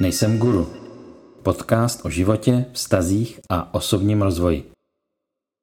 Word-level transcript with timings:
Nejsem 0.00 0.38
guru. 0.38 0.66
Podcast 1.42 2.04
o 2.04 2.10
životě, 2.10 2.64
vztazích 2.72 3.40
a 3.50 3.74
osobním 3.74 4.22
rozvoji. 4.22 4.72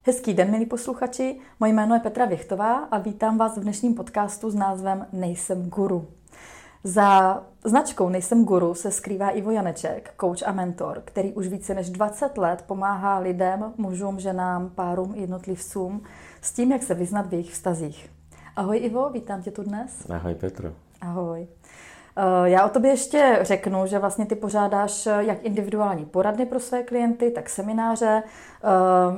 Hezký 0.06 0.34
den, 0.34 0.52
milí 0.52 0.66
posluchači. 0.66 1.40
Moje 1.60 1.74
jméno 1.74 1.96
je 1.96 2.00
Petra 2.00 2.26
Věchtová 2.26 2.78
a 2.78 2.98
vítám 2.98 3.38
vás 3.38 3.58
v 3.58 3.62
dnešním 3.62 3.96
podcastu 3.96 4.50
s 4.50 4.56
názvem 4.56 5.08
Nejsem 5.14 5.70
guru. 5.70 6.08
Za 6.84 7.42
značkou 7.64 8.10
Nejsem 8.10 8.46
guru 8.46 8.74
se 8.74 8.92
skrývá 8.92 9.30
Ivo 9.30 9.52
Janeček, 9.52 10.14
coach 10.22 10.48
a 10.48 10.52
mentor, 10.52 11.02
který 11.06 11.34
už 11.34 11.48
více 11.48 11.74
než 11.74 11.90
20 11.90 12.38
let 12.38 12.64
pomáhá 12.68 13.20
lidem, 13.20 13.74
mužům, 13.78 14.20
ženám, 14.20 14.70
párům, 14.70 15.16
jednotlivcům 15.16 16.02
s 16.42 16.52
tím, 16.52 16.72
jak 16.72 16.84
se 16.84 16.94
vyznat 16.94 17.28
v 17.28 17.34
jejich 17.34 17.52
vztazích. 17.52 18.19
Ahoj 18.60 18.80
Ivo, 18.84 19.10
vítám 19.10 19.42
tě 19.42 19.52
tu 19.52 19.64
dnes. 19.64 20.10
Ahoj 20.10 20.36
Petro. 20.36 20.72
Ahoj. 21.02 21.48
Eh, 22.18 22.50
já 22.50 22.66
o 22.66 22.70
tobě 22.70 22.92
ještě 22.92 23.40
řeknu, 23.42 23.86
že 23.86 24.00
vlastně 24.00 24.26
ty 24.26 24.36
pořádáš 24.36 25.08
eh, 25.08 25.24
jak 25.24 25.44
individuální 25.44 26.06
poradny 26.06 26.46
pro 26.46 26.60
své 26.60 26.84
klienty, 26.84 27.32
tak 27.32 27.50
semináře. 27.50 28.24
Eh, 28.24 28.68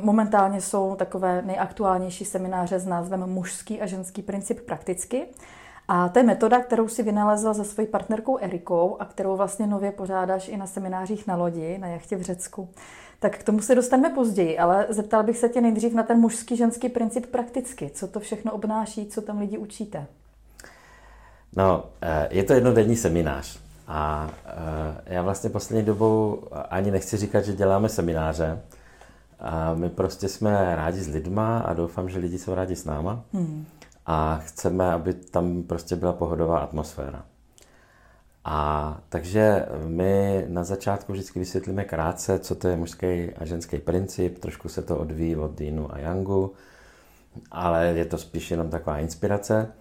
momentálně 0.01 0.61
jsou 0.61 0.95
takové 0.95 1.41
nejaktuálnější 1.41 2.25
semináře 2.25 2.79
s 2.79 2.85
názvem 2.85 3.19
Mužský 3.19 3.81
a 3.81 3.85
ženský 3.85 4.21
princip 4.21 4.61
prakticky. 4.61 5.27
A 5.93 6.09
to 6.09 6.19
je 6.19 6.23
metoda, 6.23 6.59
kterou 6.59 6.87
si 6.87 7.03
vynalezl 7.03 7.53
se 7.53 7.65
svojí 7.65 7.87
partnerkou 7.87 8.37
Erikou 8.37 8.97
a 8.99 9.05
kterou 9.05 9.35
vlastně 9.35 9.67
nově 9.67 9.91
pořádáš 9.91 10.47
i 10.47 10.57
na 10.57 10.67
seminářích 10.67 11.27
na 11.27 11.35
lodi, 11.35 11.77
na 11.77 11.87
jachtě 11.87 12.15
v 12.15 12.21
Řecku. 12.21 12.69
Tak 13.19 13.37
k 13.37 13.43
tomu 13.43 13.61
se 13.61 13.75
dostaneme 13.75 14.15
později, 14.15 14.59
ale 14.59 14.85
zeptal 14.89 15.23
bych 15.23 15.37
se 15.37 15.49
tě 15.49 15.61
nejdřív 15.61 15.93
na 15.93 16.03
ten 16.03 16.17
mužský 16.17 16.57
ženský 16.57 16.89
princip 16.89 17.25
prakticky. 17.25 17.91
Co 17.93 18.07
to 18.07 18.19
všechno 18.19 18.51
obnáší, 18.51 19.05
co 19.05 19.21
tam 19.21 19.39
lidi 19.39 19.57
učíte? 19.57 20.05
No, 21.55 21.83
eh, 22.01 22.27
je 22.31 22.43
to 22.43 22.53
jednodenní 22.53 22.95
seminář. 22.95 23.59
A 23.87 24.29
eh, 24.45 25.01
já 25.05 25.21
vlastně 25.21 25.49
poslední 25.49 25.85
dobou 25.85 26.43
ani 26.69 26.91
nechci 26.91 27.17
říkat, 27.17 27.41
že 27.41 27.53
děláme 27.53 27.89
semináře. 27.89 28.61
A 29.39 29.73
my 29.73 29.89
prostě 29.89 30.29
jsme 30.29 30.75
rádi 30.75 31.01
s 31.01 31.07
lidma 31.07 31.59
a 31.59 31.73
doufám, 31.73 32.09
že 32.09 32.19
lidi 32.19 32.37
jsou 32.37 32.55
rádi 32.55 32.75
s 32.75 32.85
náma. 32.85 33.23
Hmm. 33.33 33.65
A 34.05 34.39
chceme, 34.43 34.93
aby 34.93 35.13
tam 35.13 35.63
prostě 35.63 35.95
byla 35.95 36.13
pohodová 36.13 36.59
atmosféra. 36.59 37.25
A 38.45 38.97
takže 39.09 39.65
my 39.85 40.45
na 40.47 40.63
začátku 40.63 41.13
vždycky 41.13 41.39
vysvětlíme 41.39 41.83
krátce, 41.83 42.39
co 42.39 42.55
to 42.55 42.67
je 42.67 42.77
mužský 42.77 43.31
a 43.37 43.45
ženský 43.45 43.77
princip. 43.77 44.39
Trošku 44.39 44.69
se 44.69 44.81
to 44.81 44.97
odvíjí 44.97 45.35
od 45.35 45.57
Dinu 45.57 45.93
a 45.93 45.99
Yangu, 45.99 46.53
ale 47.51 47.85
je 47.85 48.05
to 48.05 48.17
spíš 48.17 48.51
jenom 48.51 48.69
taková 48.69 48.99
inspirace. 48.99 49.71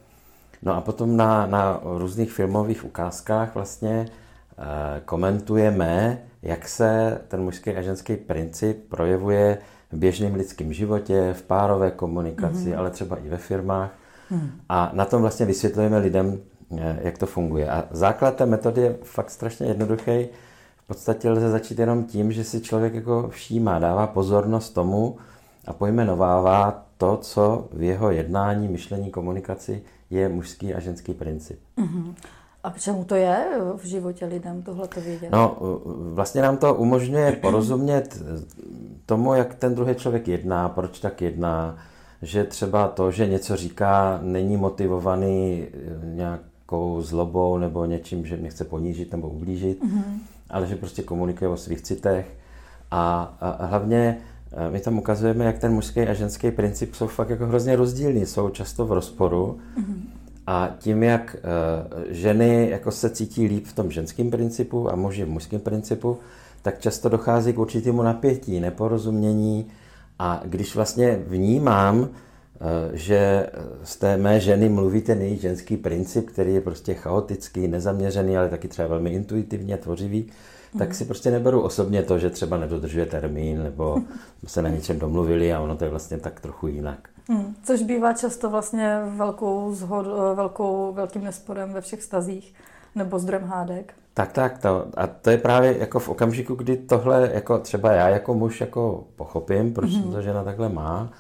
No 0.62 0.74
a 0.74 0.80
potom 0.80 1.16
na, 1.16 1.46
na 1.46 1.80
různých 1.82 2.32
filmových 2.32 2.84
ukázkách 2.84 3.54
vlastně 3.54 4.06
e, 4.06 5.00
komentujeme, 5.00 6.22
jak 6.42 6.68
se 6.68 7.20
ten 7.28 7.42
mužský 7.42 7.70
a 7.70 7.82
ženský 7.82 8.16
princip 8.16 8.88
projevuje 8.88 9.58
v 9.92 9.96
běžném 9.96 10.34
lidském 10.34 10.72
životě, 10.72 11.34
v 11.38 11.42
párové 11.42 11.90
komunikaci, 11.90 12.56
mm-hmm. 12.56 12.78
ale 12.78 12.90
třeba 12.90 13.16
i 13.16 13.28
ve 13.28 13.36
firmách. 13.36 13.90
A 14.68 14.90
na 14.94 15.04
tom 15.04 15.20
vlastně 15.20 15.46
vysvětlujeme 15.46 15.98
lidem, 15.98 16.40
eh, 16.78 16.98
jak 17.02 17.18
to 17.18 17.26
funguje. 17.26 17.70
A 17.70 17.84
základ 17.90 18.36
té 18.36 18.46
metody 18.46 18.80
je 18.80 18.96
fakt 19.02 19.30
strašně 19.30 19.66
jednoduchý. 19.66 20.28
V 20.76 20.86
podstatě 20.86 21.30
lze 21.30 21.50
začít 21.50 21.78
jenom 21.78 22.04
tím, 22.04 22.32
že 22.32 22.44
si 22.44 22.60
člověk 22.60 22.94
jako 22.94 23.28
všímá, 23.28 23.78
dává 23.78 24.06
pozornost 24.06 24.70
tomu 24.70 25.16
a 25.66 25.72
pojmenovává 25.72 26.86
to, 26.96 27.16
co 27.16 27.68
v 27.72 27.82
jeho 27.82 28.10
jednání, 28.10 28.68
myšlení, 28.68 29.10
komunikaci 29.10 29.82
je 30.10 30.28
mužský 30.28 30.74
a 30.74 30.80
ženský 30.80 31.14
princip. 31.14 31.60
Uh-huh. 31.78 32.14
A 32.64 32.70
čemu 32.70 33.04
to 33.04 33.14
je 33.14 33.46
v 33.76 33.84
životě 33.84 34.26
lidem 34.26 34.62
tohle 34.62 34.88
to 34.88 35.00
vědět? 35.00 35.30
No, 35.32 35.56
vlastně 36.12 36.42
nám 36.42 36.56
to 36.56 36.74
umožňuje 36.74 37.32
porozumět 37.32 38.22
tomu, 39.06 39.34
jak 39.34 39.54
ten 39.54 39.74
druhý 39.74 39.94
člověk 39.94 40.28
jedná, 40.28 40.68
proč 40.68 41.00
tak 41.00 41.22
jedná, 41.22 41.76
že 42.22 42.44
třeba 42.44 42.88
to, 42.88 43.10
že 43.10 43.26
něco 43.26 43.56
říká, 43.56 44.18
není 44.22 44.56
motivovaný 44.56 45.64
eh, 45.64 46.06
nějakou 46.06 47.02
zlobou 47.02 47.58
nebo 47.58 47.84
něčím, 47.84 48.26
že 48.26 48.36
mě 48.36 48.50
chce 48.50 48.64
ponížit 48.64 49.12
nebo 49.12 49.28
ublížit, 49.28 49.82
uh-huh. 49.82 50.18
ale 50.50 50.66
že 50.66 50.76
prostě 50.76 51.02
komunikuje 51.02 51.48
o 51.48 51.56
svých 51.56 51.80
citech. 51.80 52.36
A, 52.90 53.34
a 53.40 53.66
hlavně 53.66 54.20
Eh, 54.52 54.70
my 54.70 54.80
tam 54.80 54.98
ukazujeme, 54.98 55.44
jak 55.44 55.58
ten 55.58 55.72
mužský 55.72 56.00
a 56.00 56.14
ženský 56.14 56.50
princip 56.50 56.94
jsou 56.94 57.06
fakt 57.06 57.30
jako 57.30 57.46
hrozně 57.46 57.76
rozdílní, 57.76 58.26
jsou 58.26 58.48
často 58.48 58.86
v 58.86 58.92
rozporu. 58.92 59.58
Mm-hmm. 59.78 60.00
A 60.46 60.70
tím, 60.78 61.02
jak 61.02 61.36
uh, 61.36 62.02
ženy 62.08 62.70
jako 62.70 62.90
se 62.90 63.10
cítí 63.10 63.46
líp 63.46 63.66
v 63.66 63.72
tom 63.72 63.90
ženském 63.90 64.30
principu 64.30 64.92
a 64.92 64.96
muži 64.96 65.24
v 65.24 65.28
mužském 65.28 65.60
principu, 65.60 66.18
tak 66.62 66.80
často 66.80 67.08
dochází 67.08 67.52
k 67.52 67.58
určitému 67.58 68.02
napětí, 68.02 68.60
neporozumění. 68.60 69.66
A 70.22 70.40
když 70.44 70.74
vlastně 70.74 71.22
vnímám, 71.26 72.00
uh, 72.00 72.08
že 72.92 73.46
z 73.84 73.96
té 73.96 74.16
mé 74.16 74.40
ženy 74.40 74.68
mluví 74.68 75.00
ten 75.00 75.22
její 75.22 75.38
ženský 75.38 75.76
princip, 75.76 76.30
který 76.30 76.54
je 76.54 76.60
prostě 76.60 76.94
chaotický, 76.94 77.68
nezaměřený, 77.68 78.36
ale 78.36 78.48
taky 78.48 78.68
třeba 78.68 78.88
velmi 78.88 79.10
intuitivně 79.10 79.76
tvořivý, 79.76 80.30
tak 80.78 80.94
si 80.94 81.04
prostě 81.04 81.30
neberu 81.30 81.60
osobně 81.60 82.02
to, 82.02 82.18
že 82.18 82.30
třeba 82.30 82.56
nedodržuje 82.56 83.06
termín 83.06 83.62
nebo 83.62 83.96
se 84.46 84.62
na 84.62 84.68
něčem 84.68 84.98
domluvili 84.98 85.52
a 85.52 85.60
ono 85.60 85.76
to 85.76 85.84
je 85.84 85.90
vlastně 85.90 86.18
tak 86.18 86.40
trochu 86.40 86.66
jinak. 86.66 87.08
Hmm, 87.28 87.54
což 87.64 87.82
bývá 87.82 88.12
často 88.12 88.50
vlastně 88.50 89.00
velkou, 89.16 89.74
zhod, 89.74 90.06
velkou, 90.34 90.92
velkým 90.92 91.24
nesporem 91.24 91.72
ve 91.72 91.80
všech 91.80 92.02
stazích 92.02 92.54
nebo 92.94 93.18
zdrojem 93.18 93.48
hádek. 93.48 93.94
Tak, 94.20 94.32
tak, 94.32 94.58
to, 94.58 94.86
a 94.96 95.06
to 95.06 95.30
je 95.30 95.38
právě 95.38 95.78
jako 95.78 95.98
v 95.98 96.08
okamžiku, 96.08 96.54
kdy 96.54 96.76
tohle, 96.76 97.30
jako 97.34 97.58
třeba 97.58 97.92
já 97.92 98.08
jako 98.08 98.34
muž 98.34 98.60
jako 98.60 99.04
pochopím, 99.16 99.74
proč 99.74 99.90
mm-hmm. 99.90 100.12
to 100.12 100.22
žena 100.22 100.44
takhle 100.44 100.68
má, 100.68 101.10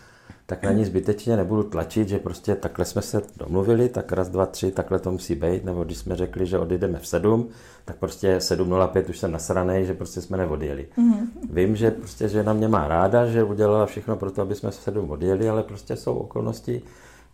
tak 0.46 0.62
na 0.62 0.72
ní 0.72 0.84
zbytečně 0.84 1.36
nebudu 1.36 1.62
tlačit, 1.62 2.08
že 2.08 2.18
prostě 2.18 2.54
takhle 2.54 2.84
jsme 2.84 3.02
se 3.02 3.22
domluvili, 3.36 3.88
tak 3.88 4.12
raz, 4.12 4.28
dva, 4.28 4.46
tři, 4.46 4.70
takhle 4.70 4.98
to 4.98 5.12
musí 5.12 5.34
být, 5.34 5.64
nebo 5.64 5.84
když 5.84 5.98
jsme 5.98 6.16
řekli, 6.16 6.46
že 6.46 6.58
odejdeme 6.58 6.98
v 6.98 7.06
sedm, 7.06 7.48
tak 7.84 7.96
prostě 7.96 8.38
7.05 8.38 9.10
už 9.10 9.18
jsem 9.18 9.32
nasranej, 9.32 9.86
že 9.86 9.94
prostě 9.94 10.20
jsme 10.20 10.36
neodjeli. 10.36 10.88
Mm-hmm. 10.98 11.26
Vím, 11.50 11.76
že 11.76 11.90
prostě 11.90 12.28
žena 12.28 12.52
mě 12.52 12.68
má 12.68 12.88
ráda, 12.88 13.26
že 13.26 13.42
udělala 13.42 13.86
všechno 13.86 14.16
pro 14.16 14.30
to, 14.30 14.42
aby 14.42 14.54
jsme 14.54 14.70
v 14.70 14.74
sedm 14.74 15.10
odjeli, 15.10 15.48
ale 15.48 15.62
prostě 15.62 15.96
jsou 15.96 16.14
okolnosti, 16.14 16.82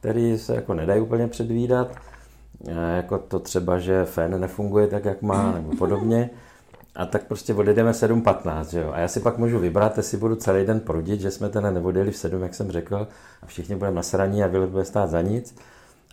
které 0.01 0.39
se 0.39 0.55
jako 0.55 0.75
nedají 0.75 1.01
úplně 1.01 1.29
předvídat, 1.29 1.89
jako 2.97 3.19
to 3.19 3.39
třeba, 3.39 3.79
že 3.79 4.05
fén 4.05 4.41
nefunguje 4.41 4.87
tak, 4.87 5.05
jak 5.05 5.23
má, 5.23 5.53
nebo 5.53 5.77
podobně. 5.77 6.31
A 6.97 7.07
tak 7.07 7.25
prostě 7.25 7.55
odjedeme 7.55 7.91
7.15, 7.91 8.71
že 8.71 8.81
jo. 8.81 8.91
A 8.93 8.99
já 8.99 9.09
si 9.09 9.21
pak 9.21 9.39
můžu 9.39 9.59
vybrat, 9.59 9.97
jestli 9.97 10.19
budu 10.19 10.35
celý 10.35 10.67
den 10.67 10.81
prudit, 10.81 11.21
že 11.21 11.31
jsme 11.31 11.49
teda 11.49 11.71
neodjeli 11.71 12.11
v 12.11 12.17
7, 12.17 12.43
jak 12.43 12.55
jsem 12.55 12.71
řekl, 12.71 13.09
a 13.43 13.47
všichni 13.47 13.77
budeme 13.77 13.97
nasraní 13.97 14.45
a 14.45 14.47
výlet 14.47 14.71
bude 14.71 14.85
stát 14.85 15.11
za 15.11 15.21
nic. 15.21 15.55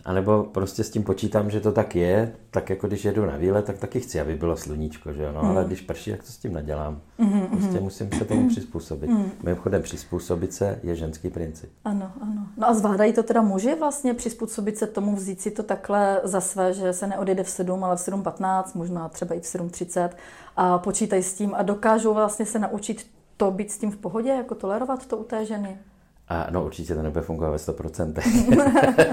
A 0.04 0.12
nebo 0.12 0.42
prostě 0.42 0.84
s 0.84 0.90
tím 0.90 1.02
počítám, 1.02 1.50
že 1.50 1.60
to 1.60 1.72
tak 1.72 1.96
je, 1.96 2.32
tak 2.50 2.70
jako 2.70 2.86
když 2.86 3.04
jedu 3.04 3.26
na 3.26 3.36
výlet, 3.36 3.64
tak 3.64 3.78
taky 3.78 4.00
chci, 4.00 4.20
aby 4.20 4.34
bylo 4.34 4.56
sluníčko, 4.56 5.12
že 5.12 5.22
jo. 5.22 5.32
No, 5.32 5.42
mm. 5.42 5.48
ale 5.48 5.64
když 5.64 5.80
prší, 5.80 6.10
tak 6.10 6.22
to 6.22 6.32
s 6.32 6.36
tím 6.36 6.52
nedělám. 6.52 7.00
Mm, 7.18 7.46
prostě 7.46 7.80
musím 7.80 8.10
se 8.18 8.24
tomu 8.24 8.48
přizpůsobit. 8.48 9.10
Mm. 9.10 9.30
Mimochodem, 9.42 9.82
přizpůsobit 9.82 10.52
se 10.52 10.80
je 10.82 10.96
ženský 10.96 11.30
princip. 11.30 11.70
Ano, 11.84 12.12
ano. 12.20 12.46
No 12.56 12.68
a 12.68 12.74
zvládají 12.74 13.12
to 13.12 13.22
teda 13.22 13.42
muži 13.42 13.74
vlastně 13.78 14.14
přizpůsobit 14.14 14.78
se 14.78 14.86
tomu, 14.86 15.16
vzít 15.16 15.40
si 15.40 15.50
to 15.50 15.62
takhle 15.62 16.20
za 16.24 16.40
své, 16.40 16.72
že 16.72 16.92
se 16.92 17.06
neodjede 17.06 17.42
v 17.42 17.50
7, 17.50 17.84
ale 17.84 17.96
v 17.96 18.00
7.15, 18.00 18.64
možná 18.74 19.08
třeba 19.08 19.34
i 19.34 19.40
v 19.40 19.44
7.30 19.44 20.10
a 20.56 20.78
počítají 20.78 21.22
s 21.22 21.34
tím 21.34 21.54
a 21.54 21.62
dokážou 21.62 22.14
vlastně 22.14 22.46
se 22.46 22.58
naučit 22.58 23.06
to 23.36 23.50
být 23.50 23.70
s 23.70 23.78
tím 23.78 23.90
v 23.90 23.96
pohodě, 23.96 24.30
jako 24.30 24.54
tolerovat 24.54 25.06
to 25.06 25.16
u 25.16 25.24
té 25.24 25.44
ženy? 25.44 25.78
A 26.28 26.46
no 26.50 26.64
určitě 26.64 26.94
to 26.94 27.02
nebude 27.02 27.20
fungovat 27.20 27.50
ve 27.50 27.56
100%, 27.56 28.12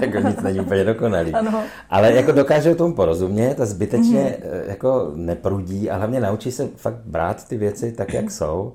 jako 0.00 0.28
nic 0.28 0.40
není 0.40 0.60
úplně 0.60 0.84
dokonalý. 0.84 1.32
Ano. 1.32 1.62
Ale 1.90 2.12
jako 2.12 2.32
dokáže 2.32 2.74
tomu 2.74 2.94
porozumět 2.94 3.60
a 3.60 3.66
zbytečně 3.66 4.36
mm-hmm. 4.40 4.70
jako 4.70 5.12
neprudí 5.14 5.90
a 5.90 5.96
hlavně 5.96 6.20
naučí 6.20 6.52
se 6.52 6.68
fakt 6.76 7.00
brát 7.04 7.48
ty 7.48 7.56
věci 7.56 7.92
tak, 7.92 8.14
jak 8.14 8.30
jsou 8.30 8.72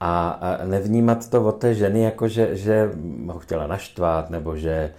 a, 0.00 0.28
a 0.28 0.64
nevnímat 0.64 1.30
to 1.30 1.44
od 1.44 1.52
té 1.52 1.74
ženy 1.74 2.02
jako, 2.02 2.28
že, 2.28 2.56
že 2.56 2.90
ho 3.26 3.38
chtěla 3.38 3.66
naštvat 3.66 4.30
nebo 4.30 4.56
že 4.56 4.90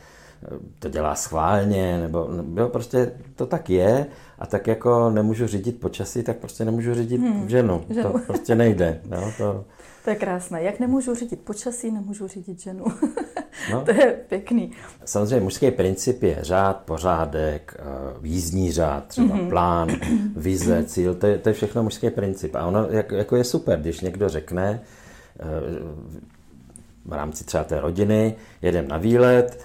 to 0.80 0.90
dělá 0.90 1.16
schválně, 1.16 2.00
nebo 2.02 2.30
jo, 2.56 2.70
prostě 2.70 3.12
to 3.36 3.46
tak 3.46 3.70
je 3.70 4.06
a 4.40 4.46
tak 4.46 4.68
jako 4.68 5.10
nemůžu 5.10 5.48
řídit 5.48 5.80
počasí, 5.80 6.24
tak 6.24 6.38
prostě 6.38 6.66
nemůžu 6.66 6.94
řídit 6.94 7.18
hmm, 7.18 7.50
ženu. 7.50 7.84
ženu. 7.90 8.12
To 8.12 8.20
prostě 8.28 8.56
nejde. 8.56 9.02
No, 9.10 9.32
to... 9.38 9.66
to 10.06 10.12
je 10.12 10.16
krásné. 10.16 10.64
Jak 10.64 10.80
nemůžu 10.80 11.16
řídit 11.16 11.40
počasí, 11.42 11.92
nemůžu 11.92 12.28
řídit 12.28 12.60
ženu. 12.60 12.86
no. 13.72 13.82
to 13.82 13.92
je 13.92 14.20
pěkný. 14.30 14.72
Samozřejmě 15.06 15.40
mužský 15.40 15.72
princip 15.72 16.24
je 16.24 16.38
řád, 16.42 16.82
pořádek, 16.86 17.78
eh, 17.80 17.84
jízdní 18.24 18.72
řád, 18.72 19.08
třeba 19.08 19.36
mm-hmm. 19.36 19.50
plán, 19.50 19.90
vize, 20.36 20.84
cíl, 20.84 21.16
to 21.16 21.28
je, 21.28 21.38
to 21.38 21.50
je 21.50 21.54
všechno 21.54 21.84
mužský 21.84 22.10
princip. 22.10 22.56
A 22.56 22.66
ono 22.66 22.88
jak, 22.90 23.12
jako 23.12 23.36
je 23.36 23.44
super, 23.44 23.80
když 23.80 24.02
někdo 24.02 24.30
řekne 24.30 24.82
eh, 25.40 25.46
v 27.06 27.14
rámci 27.14 27.44
třeba 27.44 27.64
té 27.64 27.80
rodiny, 27.82 28.36
jedem 28.62 28.88
na 28.88 28.98
výlet, 28.98 29.60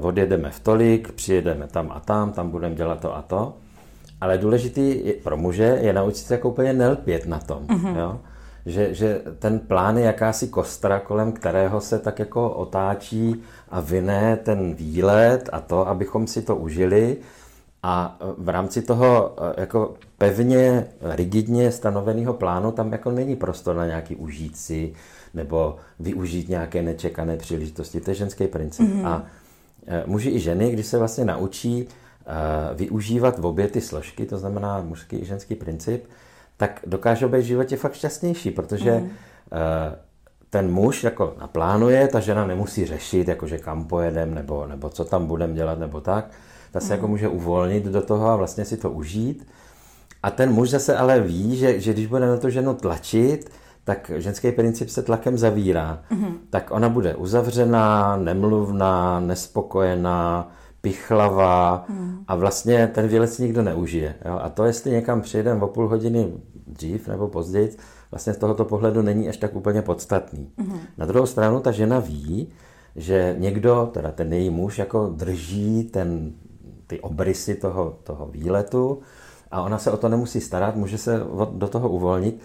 odjedeme 0.00 0.50
v 0.50 0.60
tolik, 0.60 1.12
přijedeme 1.12 1.66
tam 1.66 1.92
a 1.92 2.00
tam, 2.00 2.32
tam 2.32 2.50
budeme 2.50 2.74
dělat 2.74 3.00
to 3.00 3.16
a 3.16 3.22
to. 3.22 3.54
Ale 4.20 4.38
důležitý 4.38 5.12
pro 5.22 5.36
muže 5.36 5.78
je 5.82 5.92
naučit 5.92 6.26
se 6.26 6.34
jako 6.34 6.48
úplně 6.48 6.72
nelpět 6.72 7.26
na 7.26 7.38
tom. 7.38 7.66
Mm-hmm. 7.66 7.96
Jo? 7.96 8.20
Že, 8.66 8.94
že 8.94 9.22
ten 9.38 9.58
plán 9.58 9.98
je 9.98 10.04
jakási 10.04 10.48
kostra, 10.48 11.00
kolem 11.00 11.32
kterého 11.32 11.80
se 11.80 11.98
tak 11.98 12.18
jako 12.18 12.50
otáčí 12.50 13.42
a 13.70 13.80
vyne 13.80 14.36
ten 14.36 14.74
výlet 14.74 15.48
a 15.52 15.60
to, 15.60 15.88
abychom 15.88 16.26
si 16.26 16.42
to 16.42 16.56
užili. 16.56 17.16
A 17.82 18.18
v 18.38 18.48
rámci 18.48 18.82
toho 18.82 19.36
jako 19.56 19.94
pevně, 20.18 20.86
rigidně 21.00 21.72
stanoveného 21.72 22.34
plánu 22.34 22.72
tam 22.72 22.92
jako 22.92 23.10
není 23.10 23.36
prostor 23.36 23.76
na 23.76 23.86
nějaký 23.86 24.16
užít 24.16 24.56
si 24.56 24.94
nebo 25.34 25.76
využít 26.00 26.48
nějaké 26.48 26.82
nečekané 26.82 27.36
příležitosti. 27.36 28.00
To 28.00 28.10
je 28.10 28.14
ženský 28.14 28.46
princip. 28.46 28.88
Mm-hmm. 28.88 29.06
A 29.06 29.26
e, 29.86 30.02
muži 30.06 30.30
i 30.30 30.40
ženy, 30.40 30.70
když 30.70 30.86
se 30.86 30.98
vlastně 30.98 31.24
naučí 31.24 31.80
e, 31.80 32.74
využívat 32.74 33.38
v 33.38 33.46
obě 33.46 33.68
ty 33.68 33.80
složky, 33.80 34.26
to 34.26 34.38
znamená 34.38 34.80
mužský 34.80 35.16
i 35.16 35.24
ženský 35.24 35.54
princip, 35.54 36.04
tak 36.56 36.80
dokážou 36.86 37.28
být 37.28 37.38
v 37.38 37.44
životě 37.44 37.76
fakt 37.76 37.94
šťastnější, 37.94 38.50
protože 38.50 38.92
mm. 38.92 39.10
ten 40.50 40.72
muž 40.72 41.04
jako 41.04 41.34
naplánuje, 41.40 42.08
ta 42.08 42.20
žena 42.20 42.46
nemusí 42.46 42.86
řešit, 42.86 43.28
jakože 43.28 43.58
kam 43.58 43.84
pojedem, 43.84 44.34
nebo, 44.34 44.66
nebo 44.66 44.88
co 44.88 45.04
tam 45.04 45.26
budeme 45.26 45.54
dělat, 45.54 45.78
nebo 45.78 46.00
tak. 46.00 46.30
Ta 46.70 46.80
se 46.80 46.86
mm. 46.86 46.92
jako 46.92 47.08
může 47.08 47.28
uvolnit 47.28 47.84
do 47.84 48.02
toho 48.02 48.28
a 48.28 48.36
vlastně 48.36 48.64
si 48.64 48.76
to 48.76 48.90
užít. 48.90 49.48
A 50.22 50.30
ten 50.30 50.52
muž 50.52 50.70
zase 50.70 50.96
ale 50.96 51.20
ví, 51.20 51.56
že, 51.56 51.80
že 51.80 51.92
když 51.92 52.06
bude 52.06 52.26
na 52.26 52.36
to 52.36 52.50
ženu 52.50 52.74
tlačit, 52.74 53.50
tak 53.84 54.10
ženský 54.16 54.52
princip 54.52 54.88
se 54.88 55.02
tlakem 55.02 55.38
zavírá. 55.38 56.02
Mm-hmm. 56.10 56.34
Tak 56.50 56.70
ona 56.70 56.88
bude 56.88 57.14
uzavřená, 57.14 58.16
nemluvná, 58.16 59.20
nespokojená, 59.20 60.52
pichlavá 60.82 61.84
mm. 61.88 62.24
a 62.28 62.34
vlastně 62.34 62.86
ten 62.94 63.08
výlet 63.08 63.26
si 63.26 63.42
nikdo 63.42 63.62
neužije. 63.62 64.14
Jo? 64.24 64.38
A 64.42 64.48
to, 64.48 64.64
jestli 64.64 64.90
někam 64.90 65.20
přijedeme 65.20 65.62
o 65.62 65.66
půl 65.66 65.88
hodiny 65.88 66.32
dřív 66.66 67.08
nebo 67.08 67.28
později, 67.28 67.76
vlastně 68.10 68.34
z 68.34 68.38
tohoto 68.38 68.64
pohledu 68.64 69.02
není 69.02 69.28
až 69.28 69.36
tak 69.36 69.56
úplně 69.56 69.82
podstatný. 69.82 70.50
Mm. 70.56 70.78
Na 70.98 71.06
druhou 71.06 71.26
stranu 71.26 71.60
ta 71.60 71.70
žena 71.70 71.98
ví, 71.98 72.48
že 72.96 73.36
někdo, 73.38 73.90
teda 73.92 74.12
ten 74.12 74.32
její 74.32 74.50
muž, 74.50 74.78
jako 74.78 75.08
drží 75.08 75.84
ten, 75.84 76.32
ty 76.86 77.00
obrysy 77.00 77.54
toho, 77.54 77.98
toho 78.02 78.26
výletu 78.26 79.00
a 79.50 79.62
ona 79.62 79.78
se 79.78 79.90
o 79.90 79.96
to 79.96 80.08
nemusí 80.08 80.40
starat, 80.40 80.76
může 80.76 80.98
se 80.98 81.20
do 81.52 81.68
toho 81.68 81.88
uvolnit 81.88 82.40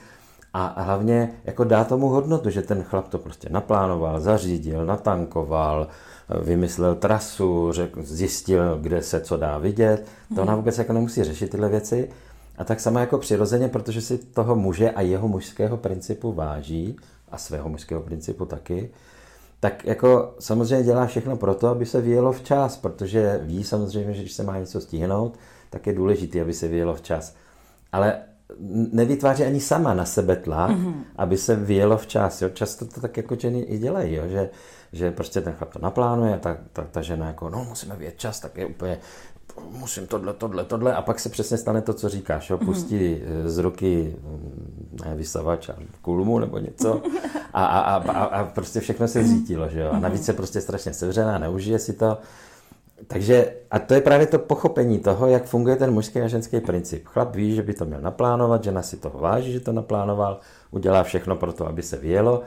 a 0.54 0.82
hlavně 0.82 1.32
jako 1.44 1.64
dá 1.64 1.84
tomu 1.84 2.10
hodnotu, 2.10 2.50
že 2.50 2.62
ten 2.62 2.84
chlap 2.84 3.08
to 3.08 3.18
prostě 3.18 3.50
naplánoval, 3.50 4.20
zařídil, 4.20 4.86
natankoval, 4.86 5.88
vymyslel 6.30 6.96
trasu, 6.96 7.72
řek, 7.72 7.98
zjistil, 7.98 8.78
kde 8.82 9.02
se 9.02 9.22
co 9.22 9.38
dá 9.38 9.58
vidět. 9.58 10.06
To 10.36 10.42
ona 10.42 10.56
vůbec 10.56 10.78
jako 10.78 10.94
nemusí 10.94 11.24
řešit 11.24 11.52
tyhle 11.52 11.70
věci. 11.70 12.10
A 12.58 12.64
tak 12.64 12.80
sama 12.80 13.00
jako 13.00 13.18
přirozeně, 13.18 13.68
protože 13.68 14.02
si 14.02 14.18
toho 14.18 14.56
muže 14.56 14.92
a 14.92 15.02
jeho 15.02 15.28
mužského 15.28 15.78
principu 15.78 16.34
váží, 16.34 16.96
a 17.32 17.38
svého 17.38 17.70
mužského 17.70 18.02
principu 18.02 18.46
taky, 18.46 18.90
tak 19.60 19.86
jako 19.86 20.36
samozřejmě 20.40 20.86
dělá 20.86 21.06
všechno 21.06 21.38
pro 21.38 21.56
to, 21.56 21.68
aby 21.68 21.86
se 21.86 22.02
vyjelo 22.02 22.32
včas, 22.32 22.78
protože 22.78 23.40
ví 23.44 23.64
samozřejmě, 23.64 24.14
že 24.14 24.22
když 24.22 24.34
se 24.34 24.44
má 24.44 24.60
něco 24.60 24.82
stihnout, 24.82 25.40
tak 25.70 25.88
je 25.88 25.94
důležité, 25.94 26.42
aby 26.42 26.54
se 26.54 26.68
vyjelo 26.68 26.96
včas. 26.96 27.36
Ale 27.92 28.20
nevytváří 28.92 29.44
ani 29.44 29.60
sama 29.60 29.94
na 29.94 30.06
sebe 30.06 30.36
tlak, 30.36 30.72
mm-hmm. 30.72 30.94
aby 31.16 31.38
se 31.38 31.56
vyjelo 31.56 31.98
včas. 31.98 32.42
Jo? 32.42 32.50
Často 32.50 32.86
to 32.86 33.02
tak 33.02 33.18
jako 33.18 33.36
ženy 33.36 33.60
i 33.60 33.78
dělají, 33.78 34.16
jo? 34.16 34.24
Že, 34.28 34.50
že 34.94 35.12
prostě 35.12 35.42
ten 35.42 35.54
chlap 35.54 35.74
to 35.74 35.80
naplánuje 35.80 36.36
a 36.36 36.40
ta, 36.40 36.58
ta, 36.74 36.88
ta 36.92 37.02
žena 37.02 37.28
jako, 37.28 37.50
no 37.50 37.64
musíme 37.64 37.96
vědět 37.96 38.20
čas, 38.20 38.40
tak 38.40 38.58
je 38.58 38.66
úplně, 38.66 39.00
musím 39.72 40.08
tohle, 40.08 40.34
tohle, 40.34 40.64
tohle 40.64 40.96
a 40.96 41.02
pak 41.02 41.20
se 41.20 41.30
přesně 41.30 41.58
stane 41.58 41.82
to, 41.82 41.94
co 41.94 42.10
říkáš, 42.10 42.50
jo? 42.50 42.58
Mhm. 42.58 42.66
pustí 42.66 42.96
mm-hmm. 42.96 43.48
z 43.48 43.58
ruky 43.58 44.16
mm, 44.24 44.98
ne, 45.06 45.16
vysavač 45.16 45.70
a 45.70 45.76
kulmu 46.02 46.40
nebo 46.40 46.58
něco 46.58 47.02
a, 47.54 47.66
a, 47.66 47.80
a, 47.80 48.12
a, 48.12 48.24
a 48.24 48.46
prostě 48.46 48.80
všechno 48.80 49.08
se 49.08 49.24
zřítilo, 49.24 49.70
že 49.70 49.80
jo? 49.80 49.92
A 49.92 50.00
navíc 50.00 50.26
se 50.26 50.34
prostě 50.34 50.62
strašně 50.62 50.94
sevřená, 50.94 51.38
neužije 51.38 51.80
si 51.80 51.94
to 51.94 52.18
takže, 53.08 53.54
a 53.72 53.80
to 53.80 53.94
je 53.94 54.02
právě 54.02 54.28
to 54.28 54.40
pochopení 54.40 55.00
toho, 55.00 55.28
jak 55.28 55.46
funguje 55.46 55.76
ten 55.76 55.94
mužský 55.94 56.22
a 56.22 56.28
ženský 56.28 56.60
princip. 56.60 57.06
Chlap 57.06 57.36
ví, 57.36 57.56
že 57.56 57.64
by 57.64 57.74
to 57.74 57.86
měl 57.86 58.02
naplánovat, 58.02 58.64
žena 58.64 58.82
si 58.82 58.98
toho 58.98 59.20
váží, 59.20 59.52
že 59.52 59.60
to 59.60 59.72
naplánoval, 59.72 60.40
udělá 60.72 61.04
všechno 61.04 61.36
pro 61.36 61.54
to, 61.54 61.68
aby 61.68 61.84
se 61.84 61.98
vyjelo, 61.98 62.44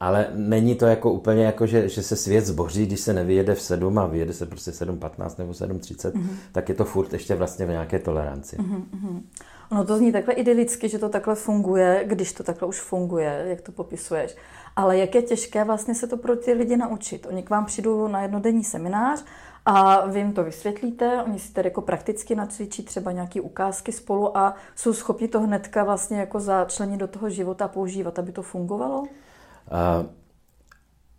ale 0.00 0.26
není 0.34 0.74
to 0.74 0.86
jako 0.86 1.12
úplně 1.12 1.44
jako, 1.44 1.66
že, 1.66 1.88
že 1.88 2.02
se 2.02 2.16
svět 2.16 2.46
zboří, 2.46 2.86
když 2.86 3.00
se 3.00 3.12
nevyjede 3.12 3.54
v 3.54 3.60
7 3.60 3.98
a 3.98 4.06
vyjede 4.06 4.32
se 4.32 4.46
prostě 4.46 4.70
7.15 4.70 5.34
nebo 5.38 5.52
7.30, 5.52 6.12
mm-hmm. 6.12 6.28
tak 6.52 6.68
je 6.68 6.74
to 6.74 6.84
furt 6.84 7.12
ještě 7.12 7.34
vlastně 7.34 7.66
v 7.66 7.70
nějaké 7.70 7.98
toleranci. 7.98 8.56
Mm-hmm. 8.56 9.22
Ono 9.70 9.84
to 9.84 9.96
zní 9.96 10.12
takhle 10.12 10.34
idylicky, 10.34 10.88
že 10.88 10.98
to 10.98 11.08
takhle 11.08 11.34
funguje, 11.34 12.04
když 12.06 12.32
to 12.32 12.42
takhle 12.42 12.68
už 12.68 12.80
funguje, 12.80 13.44
jak 13.48 13.60
to 13.60 13.72
popisuješ. 13.72 14.36
Ale 14.76 14.98
jak 14.98 15.14
je 15.14 15.22
těžké 15.22 15.64
vlastně 15.64 15.94
se 15.94 16.06
to 16.06 16.16
pro 16.16 16.36
ty 16.36 16.52
lidi 16.52 16.76
naučit. 16.76 17.26
Oni 17.30 17.42
k 17.42 17.50
vám 17.50 17.66
přijdou 17.66 18.08
na 18.08 18.22
jednodenní 18.22 18.64
seminář 18.64 19.24
a 19.70 20.06
vy 20.06 20.18
jim 20.18 20.32
to 20.32 20.44
vysvětlíte, 20.44 21.22
oni 21.22 21.38
si 21.38 21.52
tedy 21.52 21.66
jako 21.66 21.80
prakticky 21.82 22.34
nacvičí 22.34 22.82
třeba 22.82 23.12
nějaké 23.12 23.40
ukázky 23.40 23.92
spolu 23.92 24.38
a 24.38 24.54
jsou 24.76 24.92
schopni 24.92 25.28
to 25.28 25.40
hnedka 25.40 25.84
vlastně 25.84 26.20
jako 26.20 26.40
začlenit 26.40 27.00
do 27.00 27.06
toho 27.06 27.30
života 27.30 27.64
a 27.64 27.68
používat, 27.68 28.18
aby 28.18 28.32
to 28.32 28.42
fungovalo? 28.42 29.00
Uh, 29.00 29.06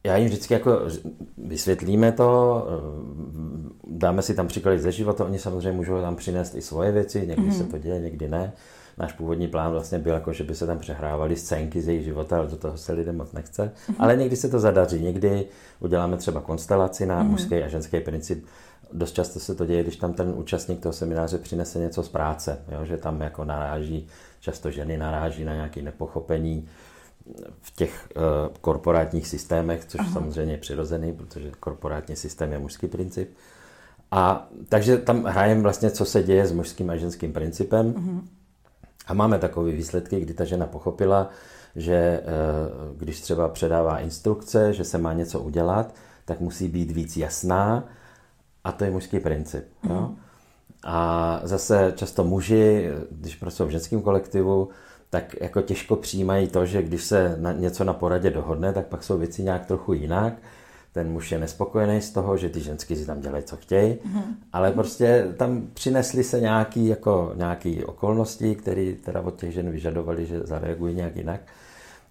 já 0.04 0.18
jim 0.18 0.28
vždycky 0.28 0.54
jako 0.54 0.72
vysvětlíme 1.38 2.12
to, 2.12 2.64
dáme 3.88 4.22
si 4.22 4.36
tam 4.36 4.48
příklady 4.48 4.80
ze 4.80 4.92
života, 4.92 5.26
oni 5.26 5.40
samozřejmě 5.40 5.72
můžou 5.72 6.02
tam 6.02 6.16
přinést 6.16 6.56
i 6.56 6.62
svoje 6.62 6.92
věci, 6.92 7.28
někdy 7.28 7.50
mm-hmm. 7.50 7.58
se 7.58 7.64
to 7.64 7.78
děje, 7.78 8.00
někdy 8.00 8.28
ne. 8.28 8.54
Náš 9.00 9.14
původní 9.14 9.48
plán 9.48 9.72
vlastně 9.72 10.00
byl 10.00 10.14
jako, 10.14 10.34
že 10.34 10.44
by 10.44 10.56
se 10.56 10.66
tam 10.66 10.80
přehrávali 10.80 11.36
scénky 11.36 11.82
z 11.82 11.88
jejich 11.88 12.04
života, 12.04 12.38
ale 12.38 12.48
do 12.48 12.58
toho 12.58 12.78
se 12.78 12.94
lidem 12.94 13.18
moc 13.18 13.32
nechce. 13.32 13.64
Mm-hmm. 13.64 13.96
Ale 14.00 14.16
někdy 14.16 14.36
se 14.36 14.50
to 14.50 14.60
zadaří, 14.60 15.02
někdy 15.02 15.46
uděláme 15.80 16.18
třeba 16.18 16.42
konstelaci 16.42 17.06
na 17.06 17.24
mm-hmm. 17.24 17.28
mužský 17.28 17.56
a 17.56 17.68
ženský 17.68 18.00
princip. 18.00 18.46
Dost 18.94 19.12
často 19.12 19.40
se 19.40 19.56
to 19.56 19.66
děje, 19.66 19.84
když 19.84 19.96
tam 19.96 20.14
ten 20.14 20.34
účastník 20.36 20.80
toho 20.80 20.94
semináře 20.94 21.38
přinese 21.38 21.80
něco 21.80 22.04
z 22.04 22.10
práce, 22.10 22.60
jo? 22.72 22.86
že 22.86 22.98
tam 22.98 23.22
jako 23.22 23.46
naráží, 23.46 24.08
často 24.40 24.72
ženy 24.72 24.98
naráží 24.98 25.46
na 25.46 25.54
nějaké 25.54 25.82
nepochopení 25.82 26.68
v 27.62 27.76
těch 27.76 28.10
uh, 28.16 28.56
korporátních 28.62 29.28
systémech, 29.28 29.86
což 29.86 30.00
Aha. 30.00 30.14
samozřejmě 30.14 30.54
je 30.54 30.58
přirozený, 30.58 31.14
protože 31.14 31.52
korporátní 31.60 32.16
systém 32.16 32.52
je 32.52 32.60
mužský 32.60 32.88
princip. 32.88 33.30
A 34.12 34.50
takže 34.70 34.98
tam 34.98 35.24
hrajeme 35.24 35.62
vlastně, 35.62 35.92
co 35.92 36.06
se 36.06 36.24
děje 36.24 36.48
s 36.48 36.52
mužským 36.52 36.90
a 36.90 36.96
ženským 36.96 37.34
principem. 37.34 37.94
Uh-huh. 37.94 38.22
A 39.10 39.14
máme 39.14 39.40
takové 39.40 39.72
výsledky, 39.72 40.20
kdy 40.20 40.34
ta 40.34 40.44
žena 40.46 40.66
pochopila, 40.66 41.30
že 41.76 41.96
eh, 41.96 42.24
když 42.98 43.22
třeba 43.22 43.50
předává 43.50 44.00
instrukce, 44.00 44.74
že 44.74 44.84
se 44.84 44.98
má 44.98 45.14
něco 45.14 45.40
udělat, 45.40 45.96
tak 46.26 46.40
musí 46.40 46.68
být 46.68 46.92
víc 46.92 47.18
jasná 47.18 47.84
a 48.64 48.72
to 48.72 48.84
je 48.84 48.92
mužský 48.92 49.20
princip. 49.20 49.66
Mm. 49.84 49.92
Jo? 49.92 50.12
A 50.84 51.40
zase 51.44 51.94
často 51.96 52.24
muži, 52.24 52.90
když 53.12 53.36
pracují 53.36 53.70
v 53.70 53.72
ženském 53.72 54.02
kolektivu, 54.02 54.70
tak 55.10 55.36
jako 55.42 55.62
těžko 55.62 55.96
přijímají 55.96 56.48
to, 56.48 56.66
že 56.66 56.82
když 56.82 57.04
se 57.04 57.36
na 57.40 57.52
něco 57.52 57.84
na 57.84 57.94
poradě 57.94 58.30
dohodne, 58.30 58.74
tak 58.74 58.88
pak 58.88 59.04
jsou 59.04 59.18
věci 59.18 59.44
nějak 59.44 59.66
trochu 59.66 59.94
jinak 59.94 60.34
ten 60.92 61.12
muž 61.12 61.32
je 61.32 61.40
nespokojený 61.40 62.02
z 62.02 62.12
toho, 62.12 62.38
že 62.38 62.50
ty 62.50 62.60
ženský 62.60 62.96
si 62.96 63.06
tam 63.06 63.22
dělají, 63.22 63.44
co 63.44 63.58
chtějí, 63.58 63.94
mm-hmm. 63.94 64.24
ale 64.54 64.72
prostě 64.72 65.28
tam 65.38 65.68
přinesly 65.74 66.24
se 66.24 66.42
nějaký, 66.42 66.88
jako, 66.88 67.34
nějaký 67.36 67.84
okolnosti, 67.84 68.56
které 68.56 68.94
teda 69.06 69.22
od 69.22 69.36
těch 69.36 69.52
žen 69.52 69.72
vyžadovali, 69.72 70.26
že 70.26 70.40
zareagují 70.40 70.96
nějak 70.96 71.16
jinak. 71.16 71.42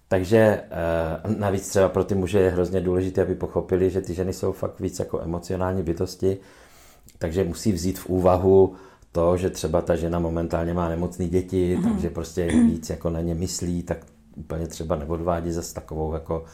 Takže 0.07 0.37
eh, 0.37 1.35
navíc 1.37 1.69
třeba 1.69 1.89
pro 1.89 2.03
ty 2.03 2.15
muže 2.15 2.39
je 2.39 2.49
hrozně 2.49 2.81
důležité, 2.81 3.21
aby 3.21 3.35
pochopili, 3.35 3.89
že 3.89 4.01
ty 4.01 4.13
ženy 4.13 4.33
jsou 4.33 4.51
fakt 4.51 4.79
víc 4.79 4.99
jako 4.99 5.21
emocionální 5.21 5.83
bytosti, 5.83 6.37
takže 7.17 7.43
musí 7.43 7.71
vzít 7.71 7.99
v 7.99 8.09
úvahu 8.09 8.75
to, 9.11 9.37
že 9.37 9.49
třeba 9.49 9.81
ta 9.81 9.95
žena 9.95 10.19
momentálně 10.19 10.73
má 10.73 10.89
nemocné 10.89 11.27
děti, 11.27 11.77
mm-hmm. 11.77 11.93
takže 11.93 12.09
prostě 12.09 12.47
víc 12.47 12.89
jako 12.89 13.09
na 13.09 13.21
ně 13.21 13.35
myslí, 13.35 13.83
tak 13.83 13.97
úplně 14.35 14.67
třeba 14.67 14.95
neodvádí 14.95 15.51
zase 15.51 15.73
takovou 15.73 16.13
jako 16.13 16.45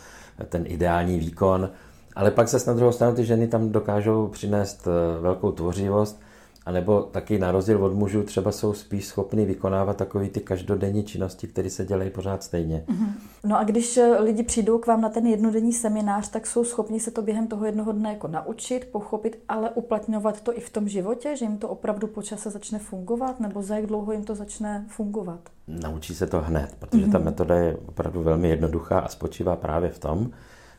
ten 0.50 0.64
ideální 0.68 1.20
výkon. 1.20 1.70
Ale 2.16 2.32
pak 2.32 2.48
se 2.48 2.58
na 2.68 2.74
druhou 2.74 2.92
stranu 2.92 3.16
ty 3.16 3.26
ženy 3.26 3.48
tam 3.48 3.70
dokážou 3.70 4.28
přinést 4.28 4.88
eh, 4.88 5.22
velkou 5.22 5.52
tvořivost, 5.52 6.22
anebo 6.66 7.02
taky 7.02 7.40
na 7.40 7.52
rozdíl 7.52 7.86
od 7.86 7.94
mužů 7.94 8.24
třeba 8.24 8.52
jsou 8.52 8.74
spíš 8.74 9.06
schopni 9.06 9.46
vykonávat 9.46 9.98
takové 9.98 10.30
ty 10.30 10.40
každodenní 10.40 11.04
činnosti, 11.04 11.48
které 11.48 11.70
se 11.70 11.86
dělají 11.86 12.10
pořád 12.10 12.44
stejně. 12.44 12.84
Mm-hmm. 12.88 13.08
No 13.44 13.60
a 13.60 13.64
když 13.64 13.98
eh, 13.98 14.22
lidi 14.22 14.44
přijdou 14.44 14.78
k 14.80 14.88
vám 14.88 15.02
na 15.02 15.10
ten 15.10 15.28
jednodenní 15.28 15.74
seminář, 15.74 16.30
tak 16.30 16.48
jsou 16.48 16.64
schopni 16.64 17.00
se 17.00 17.12
to 17.12 17.22
během 17.22 17.48
toho 17.48 17.66
jednoho 17.66 17.92
dne 17.92 18.10
jako 18.10 18.28
naučit, 18.28 18.88
pochopit, 18.92 19.40
ale 19.50 19.70
uplatňovat 19.70 20.42
to 20.42 20.58
i 20.58 20.60
v 20.60 20.70
tom 20.70 20.88
životě, 20.88 21.36
že 21.36 21.46
jim 21.46 21.58
to 21.58 21.70
opravdu 21.70 22.08
po 22.08 22.22
čase 22.22 22.50
začne 22.50 22.80
fungovat, 22.80 23.40
nebo 23.40 23.62
za 23.62 23.76
jak 23.76 23.86
dlouho 23.86 24.12
jim 24.12 24.24
to 24.24 24.36
začne 24.36 24.86
fungovat? 24.88 25.40
Naučí 25.68 26.16
se 26.16 26.28
to 26.28 26.42
hned, 26.42 26.76
protože 26.80 27.06
mm-hmm. 27.06 27.12
ta 27.12 27.20
metoda 27.20 27.56
je 27.56 27.78
opravdu 27.86 28.24
velmi 28.24 28.50
jednoduchá 28.50 29.00
a 29.00 29.08
spočívá 29.08 29.56
právě 29.56 29.90
v 29.90 30.00
tom, 30.00 30.32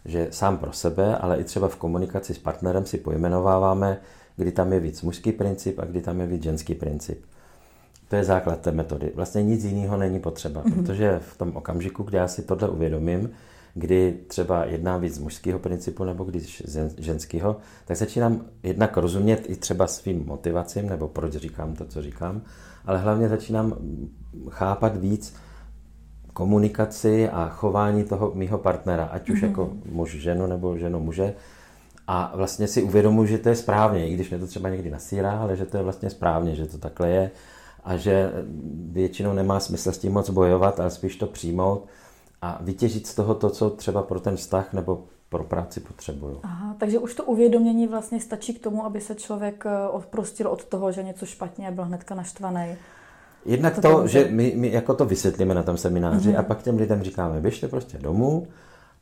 že 0.06 0.28
sám 0.30 0.58
pro 0.58 0.72
sebe, 0.72 1.16
ale 1.16 1.36
i 1.36 1.44
třeba 1.44 1.68
v 1.68 1.76
komunikaci 1.76 2.34
s 2.34 2.38
partnerem 2.38 2.86
si 2.86 2.98
pojmenováváme, 2.98 3.98
kdy 4.36 4.52
tam 4.52 4.72
je 4.72 4.80
víc 4.80 5.02
mužský 5.02 5.32
princip 5.32 5.78
a 5.78 5.84
kdy 5.84 6.00
tam 6.00 6.20
je 6.20 6.26
víc 6.26 6.42
ženský 6.42 6.74
princip. 6.74 7.24
To 8.08 8.16
je 8.16 8.24
základ 8.24 8.60
té 8.60 8.72
metody. 8.72 9.12
Vlastně 9.14 9.42
nic 9.42 9.64
jiného 9.64 9.96
není 9.96 10.20
potřeba, 10.20 10.64
mm-hmm. 10.64 10.74
protože 10.74 11.20
v 11.32 11.38
tom 11.38 11.56
okamžiku, 11.56 12.02
kdy 12.02 12.16
já 12.16 12.28
si 12.28 12.42
tohle 12.42 12.68
uvědomím, 12.68 13.30
kdy 13.74 14.18
třeba 14.26 14.64
jedná 14.64 14.96
víc 14.96 15.14
z 15.14 15.18
mužského 15.18 15.58
principu 15.58 16.04
nebo 16.04 16.24
když 16.24 16.62
ženského, 16.98 17.56
tak 17.84 17.96
začínám 17.96 18.44
jednak 18.62 18.96
rozumět 18.96 19.50
i 19.50 19.56
třeba 19.56 19.86
svým 19.86 20.26
motivacím, 20.26 20.88
nebo 20.88 21.08
proč 21.08 21.32
říkám 21.32 21.74
to, 21.74 21.84
co 21.84 22.02
říkám, 22.02 22.42
ale 22.84 22.98
hlavně 22.98 23.28
začínám 23.28 23.74
chápat 24.48 24.96
víc 24.96 25.34
komunikaci 26.36 27.28
a 27.28 27.48
chování 27.48 28.04
toho 28.04 28.32
mýho 28.34 28.58
partnera, 28.58 29.04
ať 29.04 29.30
už 29.30 29.42
mm-hmm. 29.42 29.46
jako 29.46 29.70
muž 29.92 30.10
ženu 30.10 30.46
nebo 30.46 30.76
ženu 30.76 31.00
muže. 31.00 31.34
A 32.06 32.32
vlastně 32.34 32.68
si 32.68 32.82
uvědomuji, 32.82 33.26
že 33.26 33.38
to 33.38 33.48
je 33.48 33.56
správně, 33.56 34.08
i 34.08 34.14
když 34.14 34.30
mě 34.30 34.38
to 34.38 34.46
třeba 34.46 34.68
někdy 34.68 34.90
nasírá, 34.90 35.40
ale 35.40 35.56
že 35.56 35.66
to 35.66 35.76
je 35.76 35.82
vlastně 35.82 36.10
správně, 36.10 36.54
že 36.54 36.66
to 36.66 36.78
takhle 36.78 37.10
je 37.10 37.30
a 37.84 37.96
že 37.96 38.32
většinou 38.92 39.32
nemá 39.32 39.60
smysl 39.60 39.92
s 39.92 39.98
tím 39.98 40.12
moc 40.12 40.30
bojovat, 40.30 40.80
ale 40.80 40.90
spíš 40.90 41.16
to 41.16 41.26
přijmout 41.26 41.86
a 42.42 42.58
vytěžit 42.60 43.06
z 43.06 43.14
toho 43.14 43.34
to, 43.34 43.50
co 43.50 43.70
třeba 43.70 44.02
pro 44.02 44.20
ten 44.20 44.36
vztah 44.36 44.72
nebo 44.72 45.04
pro 45.28 45.44
práci 45.44 45.80
potřebuju. 45.80 46.40
Aha, 46.42 46.76
takže 46.78 46.98
už 46.98 47.14
to 47.14 47.24
uvědomění 47.24 47.86
vlastně 47.86 48.20
stačí 48.20 48.54
k 48.54 48.62
tomu, 48.62 48.84
aby 48.84 49.00
se 49.00 49.14
člověk 49.14 49.66
eh, 49.66 49.88
odprostil 49.88 50.48
od 50.48 50.64
toho, 50.64 50.92
že 50.92 51.02
něco 51.02 51.26
špatně 51.26 51.70
byl 51.70 51.84
hnedka 51.84 52.14
naštvaný. 52.14 52.76
Jednak 53.46 53.74
to, 53.74 53.80
to 53.80 54.06
že 54.06 54.28
my, 54.30 54.52
my 54.56 54.72
jako 54.72 54.94
to 54.94 55.04
vysvětlíme 55.04 55.54
na 55.54 55.62
tom 55.62 55.76
semináři 55.76 56.30
mm-hmm. 56.30 56.38
a 56.38 56.42
pak 56.42 56.62
těm 56.62 56.76
lidem 56.76 57.02
říkáme, 57.02 57.40
běžte 57.40 57.68
prostě 57.68 57.98
domů 57.98 58.46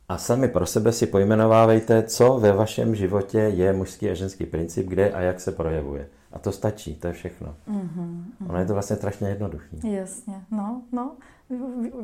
a 0.09 0.17
sami 0.17 0.47
pro 0.47 0.65
sebe 0.65 0.91
si 0.91 1.05
pojmenovávejte, 1.05 2.03
co 2.03 2.39
ve 2.39 2.51
vašem 2.51 2.95
životě 2.95 3.39
je 3.39 3.73
mužský 3.73 4.09
a 4.09 4.13
ženský 4.13 4.45
princip, 4.45 4.87
kde 4.87 5.11
a 5.11 5.21
jak 5.21 5.39
se 5.39 5.51
projevuje. 5.51 6.07
A 6.33 6.39
to 6.39 6.51
stačí, 6.51 6.95
to 6.95 7.07
je 7.07 7.13
všechno. 7.13 7.55
Mm-hmm. 7.71 8.23
Ono 8.49 8.59
je 8.59 8.65
to 8.65 8.73
vlastně 8.73 8.95
strašně 8.95 9.29
jednoduché. 9.29 9.77
Jasně, 9.83 10.41
no, 10.51 10.81
no. 10.91 11.11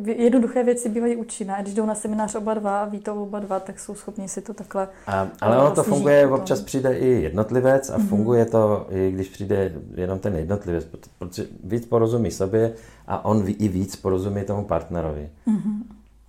Jednoduché 0.06 0.64
věci 0.64 0.90
bývají 0.90 1.16
účinné. 1.16 1.58
Když 1.62 1.74
jdou 1.74 1.86
na 1.86 1.96
seminář 1.96 2.36
oba 2.36 2.54
dva 2.54 2.82
a 2.82 2.86
ví 2.86 3.00
to 3.00 3.16
oba 3.16 3.40
dva, 3.40 3.60
tak 3.60 3.80
jsou 3.80 3.96
schopni 3.96 4.30
si 4.30 4.42
to 4.42 4.54
takhle. 4.54 4.88
A, 5.08 5.28
ale 5.42 5.58
ono 5.58 5.72
to 5.72 5.84
funguje, 5.84 6.28
občas 6.28 6.62
přijde 6.62 6.98
i 6.98 7.08
jednotlivec 7.22 7.90
a 7.90 7.98
mm-hmm. 7.98 8.08
funguje 8.08 8.46
to, 8.46 8.88
i 8.90 9.12
když 9.12 9.30
přijde 9.30 9.74
jenom 9.96 10.20
ten 10.20 10.36
jednotlivec, 10.36 10.88
protože 11.20 11.48
víc 11.64 11.86
porozumí 11.86 12.32
sobě 12.32 12.74
a 13.08 13.26
on 13.26 13.44
i 13.48 13.68
víc 13.68 13.96
porozumí 13.96 14.44
tomu 14.44 14.64
partnerovi. 14.64 15.30
Mm-hmm. 15.48 15.82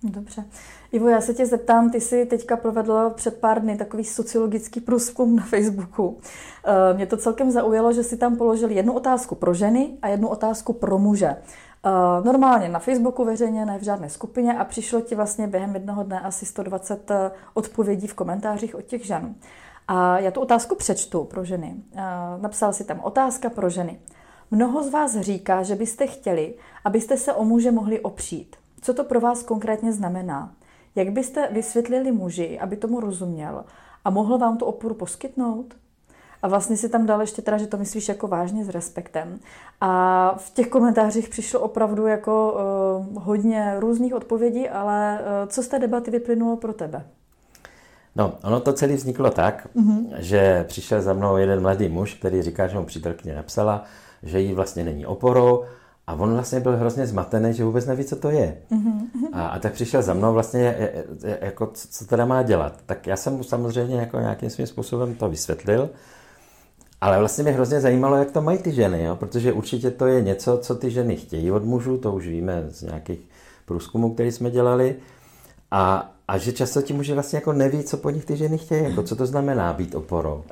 Dobře. 0.03 0.43
Ivo, 0.91 1.09
já 1.09 1.21
se 1.21 1.33
tě 1.33 1.45
zeptám, 1.45 1.91
ty 1.91 2.01
jsi 2.01 2.25
teďka 2.25 2.57
provedl 2.57 3.11
před 3.15 3.37
pár 3.37 3.61
dny 3.61 3.77
takový 3.77 4.03
sociologický 4.03 4.81
průzkum 4.81 5.35
na 5.35 5.43
Facebooku. 5.43 6.17
Eh, 6.65 6.93
mě 6.93 7.05
to 7.05 7.17
celkem 7.17 7.51
zaujalo, 7.51 7.93
že 7.93 8.03
si 8.03 8.17
tam 8.17 8.35
položil 8.35 8.69
jednu 8.71 8.93
otázku 8.93 9.35
pro 9.35 9.53
ženy 9.53 9.89
a 10.01 10.07
jednu 10.07 10.27
otázku 10.27 10.73
pro 10.73 10.99
muže. 10.99 11.35
Eh, 11.85 12.23
normálně 12.23 12.69
na 12.69 12.79
Facebooku 12.79 13.25
veřejně, 13.25 13.65
ne 13.65 13.79
v 13.79 13.83
žádné 13.83 14.09
skupině 14.09 14.53
a 14.53 14.63
přišlo 14.63 15.01
ti 15.01 15.15
vlastně 15.15 15.47
během 15.47 15.73
jednoho 15.73 16.03
dne 16.03 16.19
asi 16.19 16.45
120 16.45 17.11
eh, 17.11 17.31
odpovědí 17.53 18.07
v 18.07 18.13
komentářích 18.13 18.75
od 18.75 18.81
těch 18.81 19.05
žen. 19.05 19.35
A 19.87 20.19
já 20.19 20.31
tu 20.31 20.41
otázku 20.41 20.75
přečtu 20.75 21.23
pro 21.23 21.43
ženy. 21.43 21.75
Napsal 22.41 22.73
si 22.73 22.83
tam 22.83 22.99
otázka 22.99 23.49
pro 23.49 23.69
ženy. 23.69 23.99
Mnoho 24.51 24.83
z 24.83 24.89
vás 24.89 25.19
říká, 25.19 25.63
že 25.63 25.75
byste 25.75 26.07
chtěli, 26.07 26.53
abyste 26.85 27.17
se 27.17 27.33
o 27.33 27.43
muže 27.43 27.71
mohli 27.71 27.99
opřít. 27.99 28.55
Co 28.81 28.93
to 28.93 29.03
pro 29.03 29.19
vás 29.19 29.43
konkrétně 29.43 29.93
znamená? 29.93 30.53
Jak 30.95 31.11
byste 31.11 31.49
vysvětlili 31.51 32.11
muži, 32.11 32.59
aby 32.59 32.77
tomu 32.77 32.99
rozuměl 32.99 33.65
a 34.05 34.09
mohl 34.09 34.37
vám 34.37 34.57
tu 34.57 34.65
oporu 34.65 34.95
poskytnout? 34.95 35.75
A 36.43 36.47
vlastně 36.47 36.77
si 36.77 36.89
tam 36.89 37.05
dal 37.05 37.21
ještě 37.21 37.41
teda, 37.41 37.57
že 37.57 37.67
to 37.67 37.77
myslíš 37.77 38.09
jako 38.09 38.27
vážně 38.27 38.65
s 38.65 38.69
respektem. 38.69 39.39
A 39.81 40.35
v 40.37 40.53
těch 40.53 40.67
komentářích 40.67 41.29
přišlo 41.29 41.59
opravdu 41.59 42.07
jako 42.07 42.55
uh, 43.15 43.23
hodně 43.23 43.75
různých 43.79 44.15
odpovědí, 44.15 44.69
ale 44.69 45.19
uh, 45.19 45.49
co 45.49 45.63
z 45.63 45.67
té 45.67 45.79
debaty 45.79 46.11
vyplynulo 46.11 46.57
pro 46.57 46.73
tebe? 46.73 47.05
No, 48.15 48.33
ono 48.43 48.59
to 48.59 48.73
celé 48.73 48.93
vzniklo 48.93 49.29
tak, 49.29 49.67
mm-hmm. 49.75 50.07
že 50.17 50.65
přišel 50.67 51.01
za 51.01 51.13
mnou 51.13 51.37
jeden 51.37 51.61
mladý 51.61 51.89
muž, 51.89 52.13
který 52.13 52.41
říká, 52.41 52.67
že 52.67 52.79
mu 52.79 52.85
přítelkyně 52.85 53.35
napsala, 53.35 53.83
že 54.23 54.39
jí 54.39 54.53
vlastně 54.53 54.83
není 54.83 55.05
oporou 55.05 55.63
a 56.07 56.13
on 56.13 56.33
vlastně 56.33 56.59
byl 56.59 56.77
hrozně 56.77 57.07
zmatený, 57.07 57.53
že 57.53 57.63
vůbec 57.63 57.85
neví, 57.85 58.03
co 58.03 58.15
to 58.15 58.29
je. 58.29 58.57
Mm-hmm. 58.71 59.29
A, 59.33 59.47
a 59.47 59.59
tak 59.59 59.73
přišel 59.73 60.01
za 60.01 60.13
mnou 60.13 60.33
vlastně, 60.33 60.89
jako, 61.41 61.71
co 61.73 62.05
teda 62.05 62.25
má 62.25 62.43
dělat. 62.43 62.73
Tak 62.85 63.07
já 63.07 63.15
jsem 63.15 63.33
mu 63.33 63.43
samozřejmě 63.43 63.95
jako 63.95 64.19
nějakým 64.19 64.49
svým 64.49 64.67
způsobem 64.67 65.15
to 65.15 65.29
vysvětlil, 65.29 65.89
ale 67.03 67.19
vlastně 67.19 67.43
mě 67.43 67.53
hrozně 67.53 67.81
zajímalo, 67.81 68.15
jak 68.15 68.31
to 68.31 68.41
mají 68.41 68.57
ty 68.57 68.71
ženy, 68.71 69.03
jo? 69.03 69.15
protože 69.15 69.53
určitě 69.53 69.91
to 69.91 70.05
je 70.05 70.21
něco, 70.21 70.57
co 70.57 70.75
ty 70.75 70.91
ženy 70.91 71.15
chtějí 71.15 71.51
od 71.51 71.63
mužů, 71.63 71.97
to 71.97 72.11
už 72.13 72.27
víme 72.27 72.65
z 72.69 72.81
nějakých 72.81 73.19
průzkumů, 73.65 74.13
které 74.13 74.31
jsme 74.31 74.51
dělali. 74.51 74.95
A, 75.71 76.11
a 76.27 76.37
že 76.37 76.51
často 76.51 76.81
ti 76.81 76.93
muži 76.93 77.13
vlastně 77.13 77.37
jako 77.37 77.53
neví, 77.53 77.83
co 77.83 77.97
po 77.97 78.09
nich 78.09 78.25
ty 78.25 78.37
ženy 78.37 78.57
chtějí, 78.57 78.83
jako 78.83 79.03
co 79.03 79.15
to 79.15 79.25
znamená 79.25 79.73
být 79.73 79.95
oporou. 79.95 80.43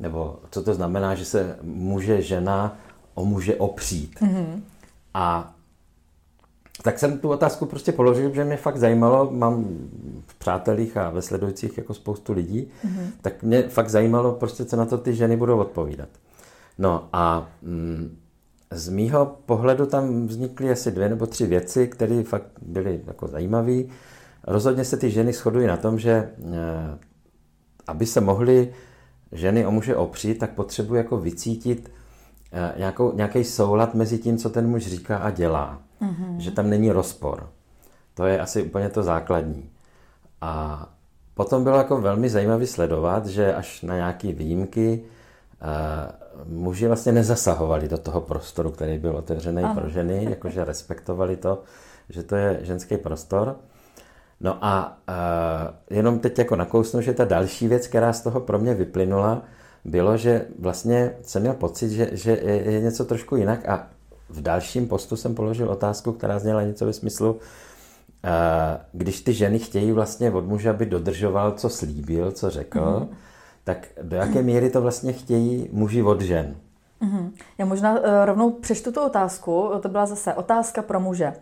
Nebo 0.00 0.38
co 0.50 0.62
to 0.62 0.74
znamená, 0.74 1.14
že 1.14 1.24
se 1.24 1.58
muže, 1.62 2.22
žena 2.22 2.78
o 3.14 3.24
muže 3.24 3.54
opřít. 3.54 4.20
Mm-hmm. 4.20 4.60
A 5.14 5.54
tak 6.82 6.98
jsem 6.98 7.18
tu 7.18 7.28
otázku 7.28 7.66
prostě 7.66 7.92
položil, 7.92 8.34
že 8.34 8.44
mě 8.44 8.56
fakt 8.56 8.76
zajímalo, 8.76 9.30
mám 9.30 9.64
v 10.26 10.34
přátelích 10.34 10.96
a 10.96 11.10
ve 11.10 11.22
sledujících 11.22 11.78
jako 11.78 11.94
spoustu 11.94 12.32
lidí, 12.32 12.68
mm-hmm. 12.84 13.10
tak 13.22 13.42
mě 13.42 13.62
fakt 13.62 13.88
zajímalo 13.88 14.32
prostě, 14.32 14.64
co 14.64 14.76
na 14.76 14.84
to 14.84 14.98
ty 14.98 15.14
ženy 15.14 15.36
budou 15.36 15.58
odpovídat. 15.58 16.08
No 16.78 17.08
a 17.12 17.48
mm, 17.62 18.16
z 18.70 18.88
mýho 18.88 19.36
pohledu 19.46 19.86
tam 19.86 20.26
vznikly 20.26 20.70
asi 20.70 20.90
dvě 20.90 21.08
nebo 21.08 21.26
tři 21.26 21.46
věci, 21.46 21.88
které 21.88 22.22
fakt 22.22 22.50
byly 22.62 23.00
jako 23.06 23.28
zajímavé. 23.28 23.82
Rozhodně 24.44 24.84
se 24.84 24.96
ty 24.96 25.10
ženy 25.10 25.32
shodují 25.32 25.66
na 25.66 25.76
tom, 25.76 25.98
že 25.98 26.10
e, 26.10 26.30
aby 27.86 28.06
se 28.06 28.20
mohly 28.20 28.72
ženy 29.32 29.66
o 29.66 29.70
muže 29.70 29.96
opřít, 29.96 30.38
tak 30.38 30.50
potřebují 30.50 30.98
jako 30.98 31.16
vycítit 31.18 31.90
Eh, 32.52 32.72
nějakou, 32.78 33.12
nějaký 33.16 33.44
soulad 33.44 33.94
mezi 33.94 34.18
tím, 34.18 34.38
co 34.38 34.50
ten 34.50 34.68
muž 34.68 34.86
říká 34.86 35.18
a 35.18 35.30
dělá. 35.30 35.82
Mm-hmm. 36.02 36.36
Že 36.36 36.50
tam 36.50 36.70
není 36.70 36.92
rozpor. 36.92 37.48
To 38.14 38.26
je 38.26 38.40
asi 38.40 38.62
úplně 38.62 38.88
to 38.88 39.02
základní. 39.02 39.70
A 40.40 40.86
potom 41.34 41.64
bylo 41.64 41.78
jako 41.78 42.00
velmi 42.00 42.28
zajímavé 42.28 42.66
sledovat, 42.66 43.26
že 43.26 43.54
až 43.54 43.82
na 43.82 43.96
nějaké 43.96 44.32
výjimky 44.32 45.04
uh, 45.62 46.56
muži 46.56 46.86
vlastně 46.86 47.12
nezasahovali 47.12 47.88
do 47.88 47.98
toho 47.98 48.20
prostoru, 48.20 48.70
který 48.70 48.98
byl 48.98 49.16
otevřený 49.16 49.62
ano. 49.62 49.74
pro 49.74 49.88
ženy, 49.88 50.26
jakože 50.30 50.64
respektovali 50.64 51.36
to, 51.36 51.62
že 52.08 52.22
to 52.22 52.36
je 52.36 52.58
ženský 52.62 52.96
prostor. 52.96 53.56
No 54.40 54.58
a 54.64 54.98
uh, 55.08 55.96
jenom 55.96 56.18
teď 56.18 56.38
jako 56.38 56.56
nakousnu, 56.56 57.00
že 57.00 57.14
ta 57.14 57.24
další 57.24 57.68
věc, 57.68 57.86
která 57.86 58.12
z 58.12 58.20
toho 58.20 58.40
pro 58.40 58.58
mě 58.58 58.74
vyplynula, 58.74 59.42
bylo, 59.84 60.16
že 60.16 60.46
vlastně 60.58 61.12
jsem 61.22 61.42
měl 61.42 61.54
pocit, 61.54 61.90
že, 61.90 62.08
že 62.12 62.30
je 62.46 62.80
něco 62.80 63.04
trošku 63.04 63.36
jinak 63.36 63.68
a 63.68 63.88
v 64.28 64.42
dalším 64.42 64.88
postu 64.88 65.16
jsem 65.16 65.34
položil 65.34 65.70
otázku, 65.70 66.12
která 66.12 66.38
zněla 66.38 66.62
něco 66.62 66.86
ve 66.86 66.92
smyslu, 66.92 67.38
eh, 68.24 68.30
když 68.92 69.20
ty 69.20 69.32
ženy 69.32 69.58
chtějí 69.58 69.92
vlastně 69.92 70.30
od 70.30 70.46
muže, 70.46 70.70
aby 70.70 70.86
dodržoval, 70.86 71.52
co 71.52 71.68
slíbil, 71.68 72.32
co 72.32 72.50
řekl, 72.50 72.78
mm-hmm. 72.78 73.08
tak 73.64 73.86
do 74.02 74.16
jaké 74.16 74.42
míry 74.42 74.70
to 74.70 74.80
vlastně 74.80 75.12
chtějí 75.12 75.68
muži 75.72 76.02
od 76.02 76.20
žen? 76.20 76.56
Mm-hmm. 77.02 77.30
Já 77.58 77.66
možná 77.66 78.00
uh, 78.00 78.06
rovnou 78.24 78.50
přečtu 78.50 78.92
tu 78.92 79.00
otázku. 79.00 79.70
To 79.82 79.88
byla 79.88 80.06
zase 80.06 80.34
otázka 80.34 80.82
pro 80.82 81.00
muže. 81.00 81.32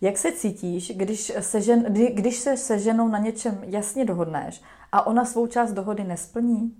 Jak 0.00 0.18
se 0.18 0.32
cítíš, 0.32 0.92
když 0.96 1.32
se, 1.40 1.60
žen, 1.60 1.84
kdy, 1.88 2.10
když 2.10 2.36
se 2.36 2.56
se 2.56 2.78
ženou 2.78 3.08
na 3.08 3.18
něčem 3.18 3.58
jasně 3.62 4.04
dohodneš 4.04 4.62
a 4.92 5.06
ona 5.06 5.24
svou 5.24 5.46
část 5.46 5.72
dohody 5.72 6.04
nesplní? 6.04 6.74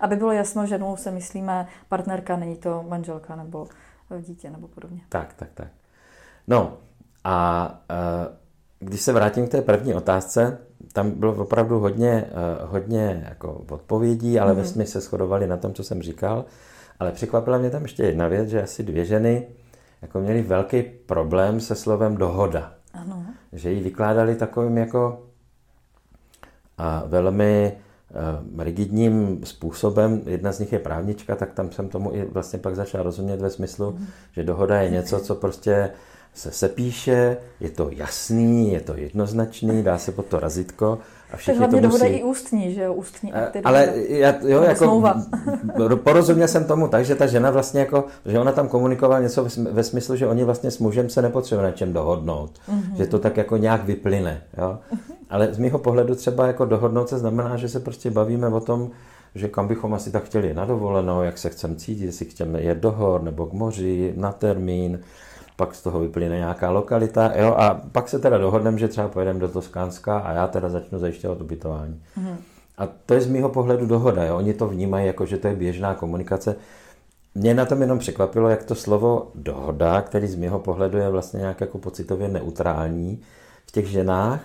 Aby 0.00 0.16
bylo 0.16 0.32
jasno, 0.32 0.66
že 0.66 0.68
ženou 0.68 0.96
se 0.96 1.10
myslíme 1.10 1.66
partnerka, 1.88 2.36
není 2.36 2.56
to 2.56 2.84
manželka 2.88 3.36
nebo 3.36 3.68
dítě 4.20 4.50
nebo 4.50 4.68
podobně. 4.68 5.00
Tak, 5.08 5.34
tak, 5.34 5.48
tak. 5.54 5.68
No 6.48 6.76
a 7.24 7.68
uh, 7.90 8.88
když 8.88 9.00
se 9.00 9.12
vrátím 9.12 9.46
k 9.46 9.50
té 9.50 9.62
první 9.62 9.94
otázce, 9.94 10.58
tam 10.92 11.10
bylo 11.10 11.34
opravdu 11.34 11.78
hodně, 11.78 12.24
uh, 12.62 12.70
hodně 12.70 13.26
jako 13.28 13.64
odpovědí, 13.70 14.40
ale 14.40 14.54
mm-hmm. 14.54 14.78
ve 14.78 14.86
se 14.86 15.00
shodovali 15.00 15.46
na 15.46 15.56
tom, 15.56 15.74
co 15.74 15.84
jsem 15.84 16.02
říkal. 16.02 16.44
Ale 17.00 17.12
překvapila 17.12 17.58
mě 17.58 17.70
tam 17.70 17.82
ještě 17.82 18.02
jedna 18.02 18.28
věc, 18.28 18.48
že 18.48 18.62
asi 18.62 18.82
dvě 18.82 19.04
ženy 19.04 19.46
jako 20.02 20.20
měly 20.20 20.42
velký 20.42 20.82
problém 20.82 21.60
se 21.60 21.74
slovem 21.74 22.16
dohoda. 22.16 22.74
Ano. 22.92 23.26
Že 23.52 23.70
ji 23.70 23.82
vykládali 23.82 24.34
takovým 24.34 24.78
jako 24.78 25.26
uh, 26.78 27.10
velmi 27.10 27.78
rigidním 28.58 29.40
způsobem, 29.44 30.22
jedna 30.26 30.52
z 30.52 30.58
nich 30.58 30.72
je 30.72 30.78
právnička, 30.78 31.36
tak 31.36 31.52
tam 31.52 31.72
jsem 31.72 31.88
tomu 31.88 32.14
i 32.14 32.24
vlastně 32.24 32.58
pak 32.58 32.76
začal 32.76 33.02
rozumět 33.02 33.40
ve 33.40 33.50
smyslu, 33.50 33.90
mm. 33.90 34.06
že 34.32 34.44
dohoda 34.44 34.80
je 34.80 34.90
něco, 34.90 35.20
co 35.20 35.34
prostě 35.34 35.90
se 36.34 36.50
sepíše, 36.50 37.36
je 37.60 37.70
to 37.70 37.90
jasný, 37.90 38.72
je 38.72 38.80
to 38.80 38.96
jednoznačný, 38.96 39.82
dá 39.82 39.98
se 39.98 40.12
pod 40.12 40.26
to 40.26 40.40
razitko 40.40 40.98
A 41.32 41.36
všichni 41.36 41.60
tak 41.60 41.70
hlavně 41.70 41.80
to 41.80 41.88
musí... 41.88 42.00
dohoda 42.00 42.18
i 42.18 42.22
ústní, 42.22 42.74
že 42.74 42.82
jo, 42.82 42.94
ústní 42.94 43.32
akty. 43.32 43.60
Ale 43.60 43.92
já, 44.08 44.34
jo, 44.42 44.62
jako, 44.62 44.84
smlouva. 44.84 45.22
porozuměl 45.96 46.48
jsem 46.48 46.64
tomu 46.64 46.88
tak, 46.88 47.04
že 47.04 47.14
ta 47.14 47.26
žena 47.26 47.50
vlastně 47.50 47.80
jako, 47.80 48.04
že 48.26 48.38
ona 48.38 48.52
tam 48.52 48.68
komunikovala 48.68 49.20
něco 49.20 49.46
ve 49.70 49.84
smyslu, 49.84 50.16
že 50.16 50.26
oni 50.26 50.44
vlastně 50.44 50.70
s 50.70 50.78
mužem 50.78 51.08
se 51.08 51.22
nepotřebují 51.22 51.64
na 51.64 51.72
čem 51.72 51.92
dohodnout. 51.92 52.50
Mm-hmm. 52.70 52.96
Že 52.96 53.06
to 53.06 53.18
tak 53.18 53.36
jako 53.36 53.56
nějak 53.56 53.84
vyplyne, 53.84 54.42
jo. 54.58 54.78
Mm-hmm. 54.92 55.14
Ale 55.30 55.54
z 55.54 55.58
mého 55.58 55.78
pohledu 55.78 56.14
třeba 56.14 56.46
jako 56.46 56.64
dohodnout 56.64 57.08
se 57.08 57.18
znamená, 57.18 57.56
že 57.56 57.68
se 57.68 57.80
prostě 57.80 58.10
bavíme 58.10 58.48
o 58.48 58.60
tom, 58.60 58.90
že 59.34 59.48
kam 59.48 59.68
bychom 59.68 59.94
asi 59.94 60.10
tak 60.10 60.24
chtěli 60.24 60.54
na 60.54 60.64
dovolenou, 60.64 61.22
jak 61.22 61.38
se 61.38 61.48
chceme 61.48 61.74
cítit, 61.74 62.04
jestli 62.04 62.26
chceme 62.26 62.62
jet 62.62 62.78
do 62.78 62.90
hor 62.90 63.22
nebo 63.22 63.46
k 63.46 63.52
moři, 63.52 64.12
na 64.16 64.32
termín, 64.32 65.00
pak 65.58 65.74
z 65.74 65.82
toho 65.82 66.00
vyplyne 66.00 66.36
nějaká 66.36 66.70
lokalita, 66.70 67.32
jo, 67.36 67.54
a 67.58 67.80
pak 67.92 68.08
se 68.08 68.18
teda 68.18 68.38
dohodneme, 68.38 68.78
že 68.78 68.88
třeba 68.88 69.08
pojedeme 69.08 69.40
do 69.40 69.48
Toskánska 69.48 70.18
a 70.18 70.32
já 70.32 70.46
teda 70.46 70.68
začnu 70.68 70.98
zajišťovat 70.98 71.40
ubytování. 71.40 72.02
Mm. 72.16 72.36
A 72.78 72.88
to 73.06 73.14
je 73.14 73.20
z 73.20 73.26
mého 73.26 73.48
pohledu 73.48 73.86
dohoda, 73.86 74.24
jo. 74.24 74.36
oni 74.36 74.54
to 74.54 74.68
vnímají 74.68 75.06
jako, 75.06 75.26
že 75.26 75.38
to 75.38 75.48
je 75.48 75.56
běžná 75.56 75.94
komunikace. 75.94 76.56
Mě 77.34 77.54
na 77.54 77.64
tom 77.64 77.80
jenom 77.80 77.98
překvapilo, 77.98 78.48
jak 78.48 78.64
to 78.64 78.74
slovo 78.74 79.30
dohoda, 79.34 80.00
který 80.02 80.26
z 80.26 80.34
mého 80.34 80.58
pohledu 80.58 80.98
je 80.98 81.08
vlastně 81.08 81.38
nějak 81.38 81.60
jako 81.60 81.78
pocitově 81.78 82.28
neutrální, 82.28 83.22
v 83.66 83.72
těch 83.72 83.86
ženách 83.86 84.40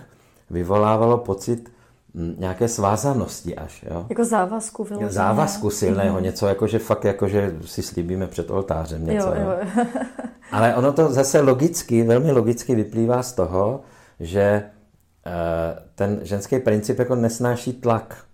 vyvolávalo 0.50 1.18
pocit 1.18 1.72
hm, 2.16 2.36
nějaké 2.38 2.68
svázanosti 2.68 3.56
až. 3.56 3.86
Jo? 3.90 4.06
Jako 4.10 4.26
závazku 4.26 4.84
vyložené. 4.84 5.12
Závazku 5.12 5.70
silného, 5.70 6.18
mm. 6.18 6.24
něco 6.24 6.48
jako, 6.48 6.68
že 6.68 6.80
fakt 6.80 7.06
jako, 7.06 7.28
že 7.28 7.56
si 7.66 7.82
slíbíme 7.82 8.28
před 8.28 8.52
oltářem 8.52 9.06
něco. 9.06 9.28
Jo, 9.28 9.34
jo. 9.36 9.86
Ale 10.54 10.76
ono 10.76 10.94
to 10.94 11.14
zase 11.14 11.42
logicky, 11.42 12.04
velmi 12.04 12.32
logicky 12.32 12.76
vyplývá 12.76 13.24
z 13.24 13.34
toho, 13.34 13.82
že 14.20 14.42
eh, 14.42 15.32
ten 15.96 16.20
ženský 16.22 16.60
princip 16.60 17.00
jako 17.00 17.16
nesnáší 17.16 17.74
tlak. 17.74 18.26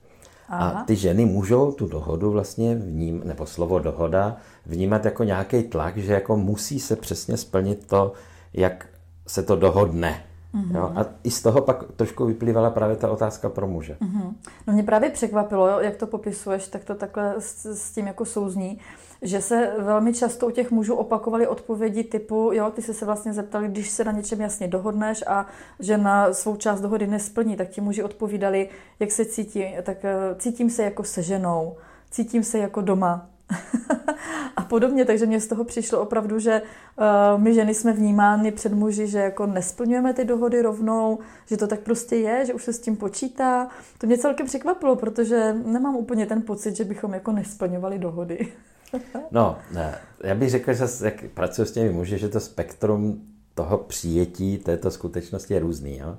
Aha. 0.49 0.69
A 0.69 0.83
ty 0.83 0.95
ženy 0.95 1.25
můžou 1.25 1.71
tu 1.71 1.88
dohodu 1.88 2.31
vlastně 2.31 2.75
vním, 2.75 3.21
nebo 3.25 3.45
slovo 3.45 3.79
dohoda 3.79 4.38
vnímat 4.65 5.05
jako 5.05 5.23
nějaký 5.23 5.63
tlak, 5.63 5.97
že 5.97 6.13
jako 6.13 6.38
musí 6.38 6.79
se 6.79 6.95
přesně 6.95 7.38
splnit 7.38 7.88
to, 7.88 8.13
jak 8.53 8.88
se 9.27 9.43
to 9.43 9.55
dohodne. 9.55 10.23
Mm-hmm. 10.56 10.75
Jo? 10.75 10.91
A 10.96 11.06
i 11.24 11.32
z 11.32 11.41
toho 11.41 11.62
pak 11.62 11.84
trošku 11.96 12.25
vyplývala 12.25 12.70
právě 12.70 12.96
ta 12.96 13.12
otázka 13.12 13.50
pro 13.50 13.68
muže. 13.68 13.98
Mm-hmm. 14.01 14.34
No 14.68 14.74
mě 14.74 14.84
právě 14.84 15.10
překvapilo, 15.10 15.79
jak 15.79 15.96
to 15.96 16.08
popisuješ, 16.08 16.68
tak 16.68 16.84
to 16.84 16.96
takhle 16.96 17.36
s, 17.39 17.65
s 17.65 17.91
tím 17.91 18.08
jako 18.08 18.25
souzní, 18.25 18.79
že 19.22 19.41
se 19.41 19.74
velmi 19.79 20.13
často 20.13 20.48
u 20.48 20.51
těch 20.51 20.72
mužů 20.72 20.96
opakovaly 20.96 21.48
odpovědi 21.48 22.03
typu, 22.03 22.51
jo, 22.53 22.70
ty 22.70 22.82
jsi 22.82 22.94
se 22.94 23.06
vlastně 23.06 23.34
zeptali, 23.34 23.68
když 23.68 23.89
se 23.89 24.03
na 24.03 24.12
něčem 24.12 24.41
jasně 24.41 24.68
dohodneš 24.68 25.24
a 25.27 25.46
že 25.79 25.98
na 25.98 26.34
svou 26.34 26.56
část 26.56 26.82
dohody 26.82 27.08
nesplní, 27.08 27.56
tak 27.56 27.70
ti 27.70 27.82
muži 27.82 28.03
odpovídali, 28.03 28.70
jak 29.00 29.12
se 29.12 29.25
cítí, 29.25 29.65
tak 29.84 30.06
eh, 30.06 30.36
cítím 30.38 30.70
se 30.70 30.84
jako 30.84 31.03
se 31.03 31.24
ženou, 31.24 31.75
cítím 32.12 32.44
se 32.44 32.58
jako 32.60 32.82
doma, 32.82 33.29
a 34.56 34.62
podobně, 34.62 35.06
takže 35.06 35.25
mě 35.25 35.41
z 35.41 35.48
toho 35.48 35.63
přišlo 35.63 36.01
opravdu, 36.01 36.39
že 36.39 36.62
uh, 36.62 37.41
my 37.41 37.53
ženy 37.53 37.74
jsme 37.74 37.94
vnímány 37.94 38.51
před 38.51 38.74
muži, 38.74 39.08
že 39.08 39.20
jako 39.20 39.46
nesplňujeme 39.46 40.13
ty 40.13 40.25
dohody 40.25 40.62
rovnou, 40.62 41.20
že 41.46 41.58
to 41.58 41.68
tak 41.68 41.79
prostě 41.79 42.15
je, 42.15 42.46
že 42.46 42.53
už 42.53 42.63
se 42.63 42.74
s 42.74 42.79
tím 42.79 42.96
počítá. 42.98 43.70
To 43.98 44.08
mě 44.08 44.18
celkem 44.18 44.46
překvapilo, 44.46 44.96
protože 44.96 45.56
nemám 45.65 45.96
úplně 45.96 46.25
ten 46.25 46.41
pocit, 46.41 46.75
že 46.75 46.84
bychom 46.84 47.13
jako 47.13 47.32
nesplňovali 47.32 48.00
dohody. 48.00 48.48
no, 49.32 49.58
ne. 49.72 49.98
já 50.24 50.36
bych 50.36 50.50
řekl, 50.50 50.74
že 50.74 50.86
jak 51.03 51.24
pracuji 51.34 51.65
s 51.65 51.72
těmi 51.72 51.89
muži, 51.89 52.18
že 52.18 52.29
to 52.29 52.39
spektrum 52.39 53.22
toho 53.53 53.77
přijetí 53.77 54.58
této 54.58 54.91
skutečnosti 54.91 55.53
je 55.53 55.60
různý. 55.60 55.98
Jo? 55.98 56.18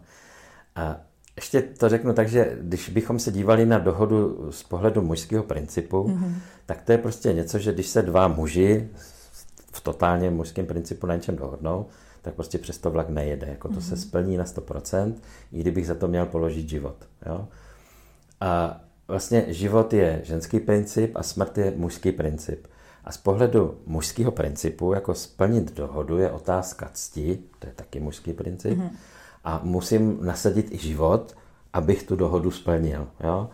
A 0.77 1.01
ještě 1.41 1.63
to 1.63 1.89
řeknu 1.89 2.13
tak, 2.13 2.29
že 2.29 2.59
když 2.61 2.89
bychom 2.89 3.19
se 3.19 3.33
dívali 3.33 3.67
na 3.67 3.79
dohodu 3.79 4.49
z 4.51 4.63
pohledu 4.63 5.03
mužského 5.03 5.45
principu, 5.45 6.05
mm-hmm. 6.05 6.35
tak 6.67 6.83
to 6.83 6.93
je 6.93 6.99
prostě 6.99 7.33
něco, 7.33 7.59
že 7.59 7.73
když 7.73 7.87
se 7.87 8.03
dva 8.03 8.29
muži 8.29 8.89
v 9.73 9.81
totálně 9.81 10.31
mužském 10.31 10.67
principu 10.67 11.07
na 11.07 11.15
něčem 11.15 11.37
dohodnou, 11.37 11.87
tak 12.23 12.35
prostě 12.35 12.59
přes 12.59 12.79
to 12.79 12.91
vlak 12.91 13.09
nejede. 13.09 13.47
Jako 13.47 13.69
to 13.69 13.75
mm-hmm. 13.75 13.89
se 13.89 13.95
mhm. 13.95 14.03
splní 14.03 14.37
na 14.37 14.45
100%, 14.45 15.15
i 15.53 15.61
kdybych 15.61 15.87
za 15.87 15.95
to 15.95 16.09
měl 16.09 16.27
položit 16.27 16.69
život. 16.69 16.97
Jo? 17.27 17.49
A 18.41 18.81
vlastně 19.09 19.45
život 19.49 19.93
je 19.93 20.21
ženský 20.25 20.61
princip 20.61 21.17
a 21.17 21.23
smrt 21.23 21.59
je 21.59 21.73
mužský 21.77 22.13
princip. 22.13 22.67
A 23.05 23.13
z 23.13 23.17
pohledu 23.17 23.79
mužského 23.87 24.33
principu, 24.33 24.93
jako 24.93 25.15
splnit 25.15 25.77
dohodu, 25.77 26.19
je 26.19 26.31
otázka 26.31 26.91
cti, 26.93 27.39
to 27.59 27.67
je 27.67 27.73
taky 27.73 28.01
mužský 28.01 28.33
princip, 28.33 28.79
mm-hmm 28.79 28.91
a 29.45 29.61
musím 29.65 30.19
nasadit 30.21 30.73
i 30.73 30.79
život, 30.79 31.37
abych 31.73 32.03
tu 32.03 32.17
dohodu 32.17 32.51
splnil. 32.51 33.07
Jo? 33.25 33.51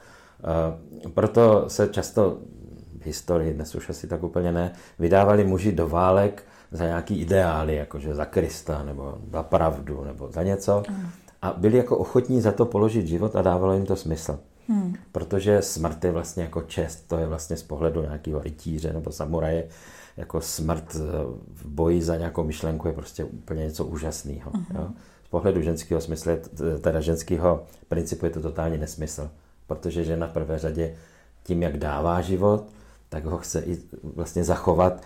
E, 1.07 1.11
proto 1.11 1.65
se 1.69 1.89
často 1.89 2.39
v 3.01 3.07
historii, 3.07 3.55
dnes 3.55 3.75
už 3.75 3.91
asi 3.91 4.07
tak 4.07 4.23
úplně 4.23 4.53
ne, 4.53 4.73
vydávali 4.99 5.45
muži 5.45 5.73
do 5.73 5.89
válek 5.89 6.45
za 6.73 6.85
nějaký 6.85 7.21
ideály, 7.21 7.75
jakože 7.75 8.15
za 8.15 8.25
Krista, 8.25 8.83
nebo 8.83 9.19
za 9.33 9.43
pravdu, 9.43 10.05
nebo 10.05 10.31
za 10.33 10.43
něco. 10.43 10.83
A 11.43 11.53
byli 11.53 11.77
jako 11.77 11.97
ochotní 11.97 12.41
za 12.41 12.53
to 12.53 12.67
položit 12.67 13.07
život 13.07 13.37
a 13.37 13.43
dávalo 13.43 13.75
jim 13.75 13.87
to 13.87 13.97
smysl. 13.97 14.39
Hmm. 14.69 14.95
Protože 15.13 15.63
smrt 15.63 16.05
je 16.05 16.13
vlastně 16.13 16.43
jako 16.43 16.63
čest, 16.63 17.09
to 17.09 17.19
je 17.19 17.27
vlastně 17.27 17.57
z 17.57 17.63
pohledu 17.63 18.03
nějakého 18.03 18.41
rytíře 18.41 18.93
nebo 18.93 19.13
samuraje, 19.13 19.69
jako 20.17 20.41
smrt 20.41 20.95
v 21.55 21.67
boji 21.67 22.03
za 22.03 22.17
nějakou 22.17 22.45
myšlenku 22.45 22.89
je 22.89 22.95
prostě 22.95 23.25
úplně 23.25 23.65
něco 23.65 23.85
úžasného. 23.85 24.51
Uh-huh. 24.51 24.75
Jo? 24.75 24.89
Z 25.27 25.29
pohledu 25.29 25.63
ženského 25.63 26.01
smyslu, 26.01 26.33
teda 26.81 27.01
ženského 27.01 27.65
principu 27.89 28.27
je 28.27 28.31
to 28.31 28.41
totálně 28.41 28.79
nesmysl, 28.79 29.31
protože 29.67 30.05
žena 30.05 30.27
v 30.27 30.33
prvé 30.33 30.59
řadě 30.59 30.95
tím, 31.43 31.63
jak 31.63 31.77
dává 31.77 32.21
život, 32.21 32.65
tak 33.09 33.25
ho 33.25 33.39
chce 33.39 33.61
i 33.61 33.79
vlastně 34.03 34.45
zachovat, 34.45 35.03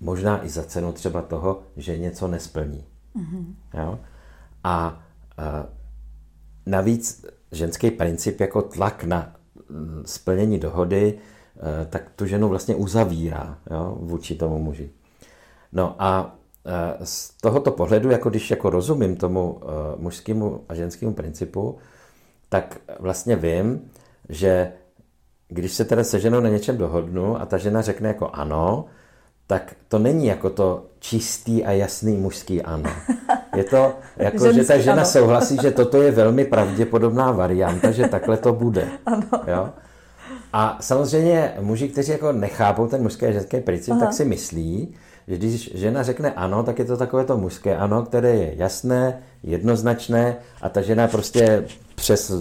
možná 0.00 0.44
i 0.44 0.48
za 0.48 0.62
cenu 0.62 0.92
třeba 0.92 1.22
toho, 1.22 1.62
že 1.76 1.98
něco 1.98 2.28
nesplní. 2.28 2.84
Mm-hmm. 3.16 3.44
Jo? 3.74 3.98
A, 4.64 5.04
a 5.36 5.66
navíc 6.66 7.26
ženský 7.52 7.90
princip 7.90 8.40
jako 8.40 8.62
tlak 8.62 9.04
na 9.04 9.36
mm, 9.70 10.02
splnění 10.06 10.58
dohody, 10.58 11.18
e, 11.82 11.86
tak 11.86 12.10
tu 12.16 12.26
ženu 12.26 12.48
vlastně 12.48 12.74
uzavírá 12.74 13.58
jo, 13.70 13.98
vůči 14.00 14.34
tomu 14.34 14.58
muži. 14.58 14.90
No 15.72 15.96
a 15.98 16.36
z 17.04 17.30
tohoto 17.40 17.70
pohledu, 17.70 18.10
jako 18.10 18.30
když 18.30 18.50
jako 18.50 18.70
rozumím 18.70 19.16
tomu 19.16 19.60
eh, 19.62 19.66
mužskému 19.96 20.60
a 20.68 20.74
ženskému 20.74 21.14
principu, 21.14 21.78
tak 22.48 22.76
vlastně 22.98 23.36
vím, 23.36 23.90
že 24.28 24.72
když 25.48 25.72
se 25.72 25.84
teda 25.84 26.04
se 26.04 26.20
ženou 26.20 26.40
na 26.40 26.48
něčem 26.48 26.76
dohodnu 26.76 27.40
a 27.40 27.46
ta 27.46 27.58
žena 27.58 27.82
řekne 27.82 28.08
jako 28.08 28.30
ano, 28.32 28.84
tak 29.46 29.74
to 29.88 29.98
není 29.98 30.26
jako 30.26 30.50
to 30.50 30.84
čistý 30.98 31.64
a 31.64 31.70
jasný 31.72 32.16
mužský 32.16 32.62
ano. 32.62 32.90
Je 33.56 33.64
to 33.64 33.92
jako, 34.16 34.52
že 34.52 34.64
ta 34.64 34.78
žena 34.78 35.02
ano. 35.02 35.04
souhlasí, 35.04 35.56
že 35.62 35.70
toto 35.70 36.02
je 36.02 36.10
velmi 36.10 36.44
pravděpodobná 36.44 37.32
varianta, 37.32 37.90
že 37.90 38.08
takhle 38.08 38.36
to 38.36 38.52
bude. 38.52 38.88
Ano. 39.06 39.26
Jo? 39.46 39.68
A 40.52 40.78
samozřejmě 40.80 41.54
muži, 41.60 41.88
kteří 41.88 42.12
jako 42.12 42.32
nechápou 42.32 42.86
ten 42.86 43.02
mužský 43.02 43.26
a 43.26 43.32
ženský 43.32 43.60
princip, 43.60 43.92
Aha. 43.92 44.00
tak 44.00 44.12
si 44.12 44.24
myslí, 44.24 44.94
když 45.36 45.70
žena 45.74 46.02
řekne 46.02 46.32
ano, 46.32 46.62
tak 46.62 46.78
je 46.78 46.84
to 46.84 46.96
takové 46.96 47.24
to 47.24 47.36
mužské 47.36 47.76
ano, 47.76 48.02
které 48.02 48.30
je 48.30 48.54
jasné, 48.56 49.22
jednoznačné 49.42 50.36
a 50.62 50.68
ta 50.68 50.82
žena 50.82 51.08
prostě 51.08 51.64
přes 51.94 52.32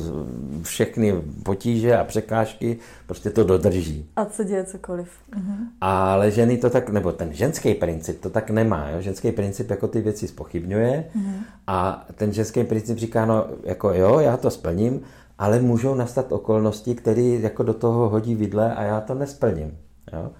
všechny 0.61 1.13
potíže 1.43 1.97
a 1.97 2.03
překážky 2.03 2.77
prostě 3.05 3.29
to 3.29 3.43
dodrží. 3.43 4.09
A 4.15 4.25
co 4.25 4.43
děje 4.43 4.63
cokoliv. 4.63 5.09
Mhm. 5.35 5.67
Ale 5.81 6.31
ženy 6.31 6.57
to 6.57 6.69
tak, 6.69 6.89
nebo 6.89 7.11
ten 7.11 7.33
ženský 7.33 7.73
princip 7.73 8.21
to 8.21 8.29
tak 8.29 8.49
nemá. 8.49 8.89
Jo? 8.89 9.01
Ženský 9.01 9.31
princip 9.31 9.69
jako 9.69 9.87
ty 9.87 10.01
věci 10.01 10.27
spochybňuje 10.27 11.05
mhm. 11.15 11.35
a 11.67 12.05
ten 12.15 12.33
ženský 12.33 12.63
princip 12.63 12.97
říká, 12.97 13.25
no 13.25 13.45
jako 13.63 13.93
jo, 13.93 14.19
já 14.19 14.37
to 14.37 14.49
splním, 14.51 15.01
ale 15.37 15.59
můžou 15.59 15.95
nastat 15.95 16.31
okolnosti, 16.31 16.95
které 16.95 17.21
jako 17.21 17.63
do 17.63 17.73
toho 17.73 18.09
hodí 18.09 18.35
vidle 18.35 18.75
a 18.75 18.83
já 18.83 19.01
to 19.01 19.13
nesplním. 19.13 19.77
Jo? 20.13 20.31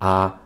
A 0.00 0.40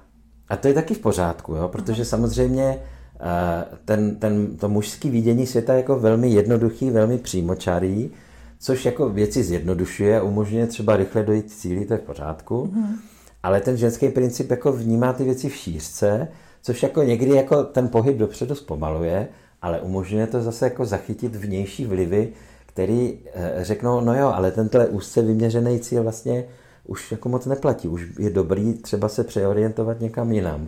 a 0.49 0.57
to 0.57 0.69
je 0.69 0.75
taky 0.75 0.95
v 0.95 0.99
pořádku, 0.99 1.55
jo? 1.55 1.69
protože 1.69 2.05
samozřejmě 2.05 2.79
eh, 3.21 3.65
ten, 3.85 4.17
ten, 4.17 4.57
to 4.57 4.69
mužský 4.69 5.11
vidění 5.11 5.47
světa 5.47 5.73
je 5.73 5.77
jako 5.77 5.99
velmi 5.99 6.29
jednoduchý, 6.29 6.91
velmi 6.91 7.19
přímočarý, 7.19 8.11
což 8.59 8.85
jako 8.85 9.09
věci 9.09 9.45
zjednodušuje, 9.45 10.23
umožňuje 10.23 10.67
třeba 10.67 10.97
rychle 10.97 11.23
dojít 11.23 11.53
cíli, 11.53 11.85
to 11.85 11.95
je 11.95 11.99
v 11.99 12.03
pořádku. 12.03 12.73
Mm-hmm. 12.75 12.97
Ale 13.43 13.61
ten 13.61 13.77
ženský 13.77 14.09
princip 14.09 14.51
jako 14.51 14.73
vnímá 14.73 15.13
ty 15.13 15.25
věci 15.25 15.49
v 15.49 15.55
šířce, 15.57 16.29
což 16.63 16.83
jako 16.83 17.03
někdy 17.03 17.31
jako 17.31 17.65
ten 17.65 17.89
pohyb 17.89 18.17
dopředu 18.17 18.55
zpomaluje, 18.55 19.29
ale 19.63 19.81
umožňuje 19.81 20.27
to 20.27 20.43
zase 20.43 20.67
jako 20.67 20.85
zachytit 20.85 21.37
vnější 21.37 21.87
vlivy, 21.87 22.29
který 22.67 23.19
eh, 23.35 23.65
řeknou, 23.65 24.01
no 24.01 24.15
jo, 24.15 24.33
ale 24.35 24.51
tento 24.51 24.87
úzce 24.87 25.23
vyměřený 25.23 25.81
cíl 25.81 26.03
vlastně 26.03 26.45
už 26.89 27.13
jako 27.13 27.29
moc 27.29 27.47
neplatí. 27.47 27.89
Už 27.89 28.07
je 28.19 28.31
dobrý 28.31 28.75
třeba 28.75 29.09
se 29.09 29.25
přeorientovat 29.25 30.01
někam 30.01 30.33
jinam. 30.33 30.61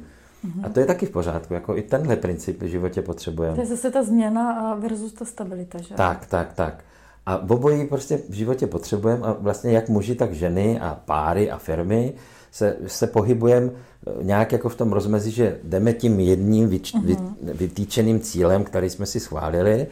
Mm-hmm. 0.45 0.67
A 0.67 0.69
to 0.69 0.81
je 0.81 0.87
taky 0.87 1.07
v 1.07 1.11
pořádku, 1.11 1.55
jako 1.55 1.77
i 1.77 1.83
tenhle 1.83 2.17
princip 2.17 2.63
v 2.63 2.67
životě 2.67 3.03
potřebujeme. 3.03 3.55
To 3.55 3.61
je 3.61 3.67
zase 3.67 3.91
ta 3.91 4.03
změna 4.03 4.75
versus 4.75 5.13
ta 5.13 5.25
stabilita, 5.25 5.81
že? 5.81 5.95
Tak, 5.95 6.27
tak, 6.27 6.53
tak. 6.53 6.85
A 7.27 7.39
obojí 7.51 7.87
prostě 7.87 8.21
v 8.29 8.33
životě 8.33 8.67
potřebujeme 8.67 9.27
a 9.27 9.37
vlastně 9.41 9.73
jak 9.73 9.89
muži, 9.89 10.15
tak 10.15 10.33
ženy 10.33 10.81
a 10.81 11.01
páry 11.05 11.51
a 11.51 11.59
firmy 11.59 12.13
se, 12.51 12.77
se 12.87 13.07
pohybujeme 13.07 13.71
eh, 13.71 14.25
nějak 14.25 14.53
jako 14.53 14.69
v 14.69 14.75
tom 14.75 14.93
rozmezí, 14.93 15.31
že 15.31 15.59
jdeme 15.65 15.93
tím 15.93 16.21
jedním 16.21 16.69
vyč, 16.69 16.95
mm-hmm. 16.95 17.35
vy, 17.43 17.53
vytýčeným 17.53 18.21
cílem, 18.21 18.65
který 18.65 18.91
jsme 18.91 19.07
si 19.07 19.21
schválili 19.21 19.87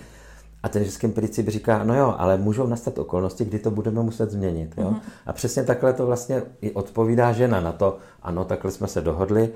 a 0.63 0.69
ten 0.69 0.85
ženský 0.85 1.09
princip 1.09 1.49
říká, 1.49 1.85
no 1.85 1.95
jo, 1.95 2.15
ale 2.19 2.37
můžou 2.37 2.67
nastat 2.67 2.99
okolnosti, 2.99 3.45
kdy 3.45 3.59
to 3.59 3.71
budeme 3.71 4.03
muset 4.03 4.31
změnit. 4.31 4.75
Jo? 4.77 4.91
Mm-hmm. 4.91 5.01
A 5.27 5.33
přesně 5.33 5.65
takhle 5.65 5.93
to 5.93 6.07
vlastně 6.07 6.43
i 6.61 6.71
odpovídá 6.71 7.33
žena 7.33 7.61
na 7.61 7.73
to, 7.73 7.99
ano, 8.23 8.45
takhle 8.45 8.71
jsme 8.71 8.87
se 8.87 9.01
dohodli, 9.01 9.51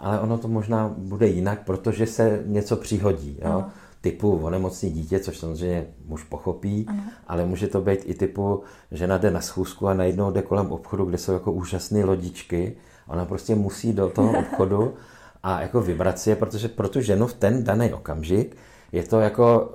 ale 0.00 0.20
ono 0.20 0.38
to 0.38 0.48
možná 0.48 0.94
bude 0.98 1.26
jinak, 1.26 1.64
protože 1.64 2.06
se 2.06 2.42
něco 2.46 2.76
přihodí. 2.76 3.38
Jo? 3.44 3.50
Mm-hmm 3.50 3.70
typu 4.02 4.36
onemocní 4.36 4.90
dítě, 4.90 5.20
což 5.20 5.38
samozřejmě 5.38 5.86
muž 6.06 6.24
pochopí, 6.24 6.86
ano. 6.88 7.02
ale 7.26 7.46
může 7.46 7.66
to 7.68 7.80
být 7.80 8.00
i 8.04 8.14
typu, 8.14 8.62
žena 8.90 9.18
jde 9.18 9.30
na 9.30 9.40
schůzku 9.40 9.88
a 9.88 9.94
najednou 9.94 10.30
jde 10.30 10.42
kolem 10.42 10.72
obchodu, 10.72 11.04
kde 11.04 11.18
jsou 11.18 11.32
jako 11.32 11.52
úžasné 11.52 12.04
lodičky. 12.04 12.76
Ona 13.08 13.24
prostě 13.24 13.54
musí 13.54 13.92
do 13.92 14.08
toho 14.08 14.38
obchodu 14.38 14.94
a 15.42 15.60
jako 15.60 15.80
vybrat 15.80 16.18
si 16.18 16.30
je, 16.30 16.36
protože 16.36 16.68
pro 16.68 16.88
tu 16.88 17.00
ženu 17.00 17.26
v 17.26 17.34
ten 17.34 17.64
daný 17.64 17.92
okamžik 17.92 18.56
je 18.92 19.02
to 19.02 19.20
jako 19.20 19.72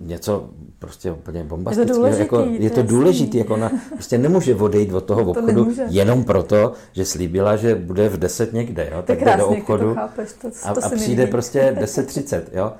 něco 0.00 0.50
prostě 0.78 1.12
úplně 1.12 1.44
bombastického. 1.44 2.06
Je 2.06 2.12
to 2.12 2.18
jako, 2.18 2.38
je 2.50 2.70
to 2.70 2.82
důležité, 2.82 3.38
jako 3.38 3.54
ona 3.54 3.70
prostě 3.92 4.18
nemůže 4.18 4.54
odejít 4.54 4.92
od 4.92 5.04
toho 5.04 5.30
obchodu 5.30 5.64
to 5.64 5.82
jenom 5.88 6.24
proto, 6.24 6.72
že 6.92 7.04
slíbila, 7.04 7.56
že 7.56 7.74
bude 7.74 8.08
v 8.08 8.18
10 8.18 8.52
někde, 8.52 8.88
jo, 8.92 9.02
tak 9.02 9.24
jde 9.24 9.36
do 9.36 9.48
obchodu 9.48 9.88
to 9.88 9.94
chápeš, 9.94 10.32
to, 10.32 10.50
to 10.50 10.84
a, 10.84 10.86
a 10.86 10.90
přijde 10.90 11.22
líbí. 11.22 11.30
prostě 11.30 11.76
10.30, 11.80 12.42
jo. 12.52 12.72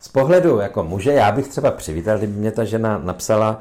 Z 0.00 0.08
pohledu 0.08 0.58
jako 0.58 0.84
muže, 0.84 1.12
já 1.12 1.32
bych 1.32 1.48
třeba 1.48 1.70
přivítal, 1.70 2.18
kdyby 2.18 2.32
mě 2.32 2.50
ta 2.50 2.64
žena 2.64 2.98
napsala, 2.98 3.60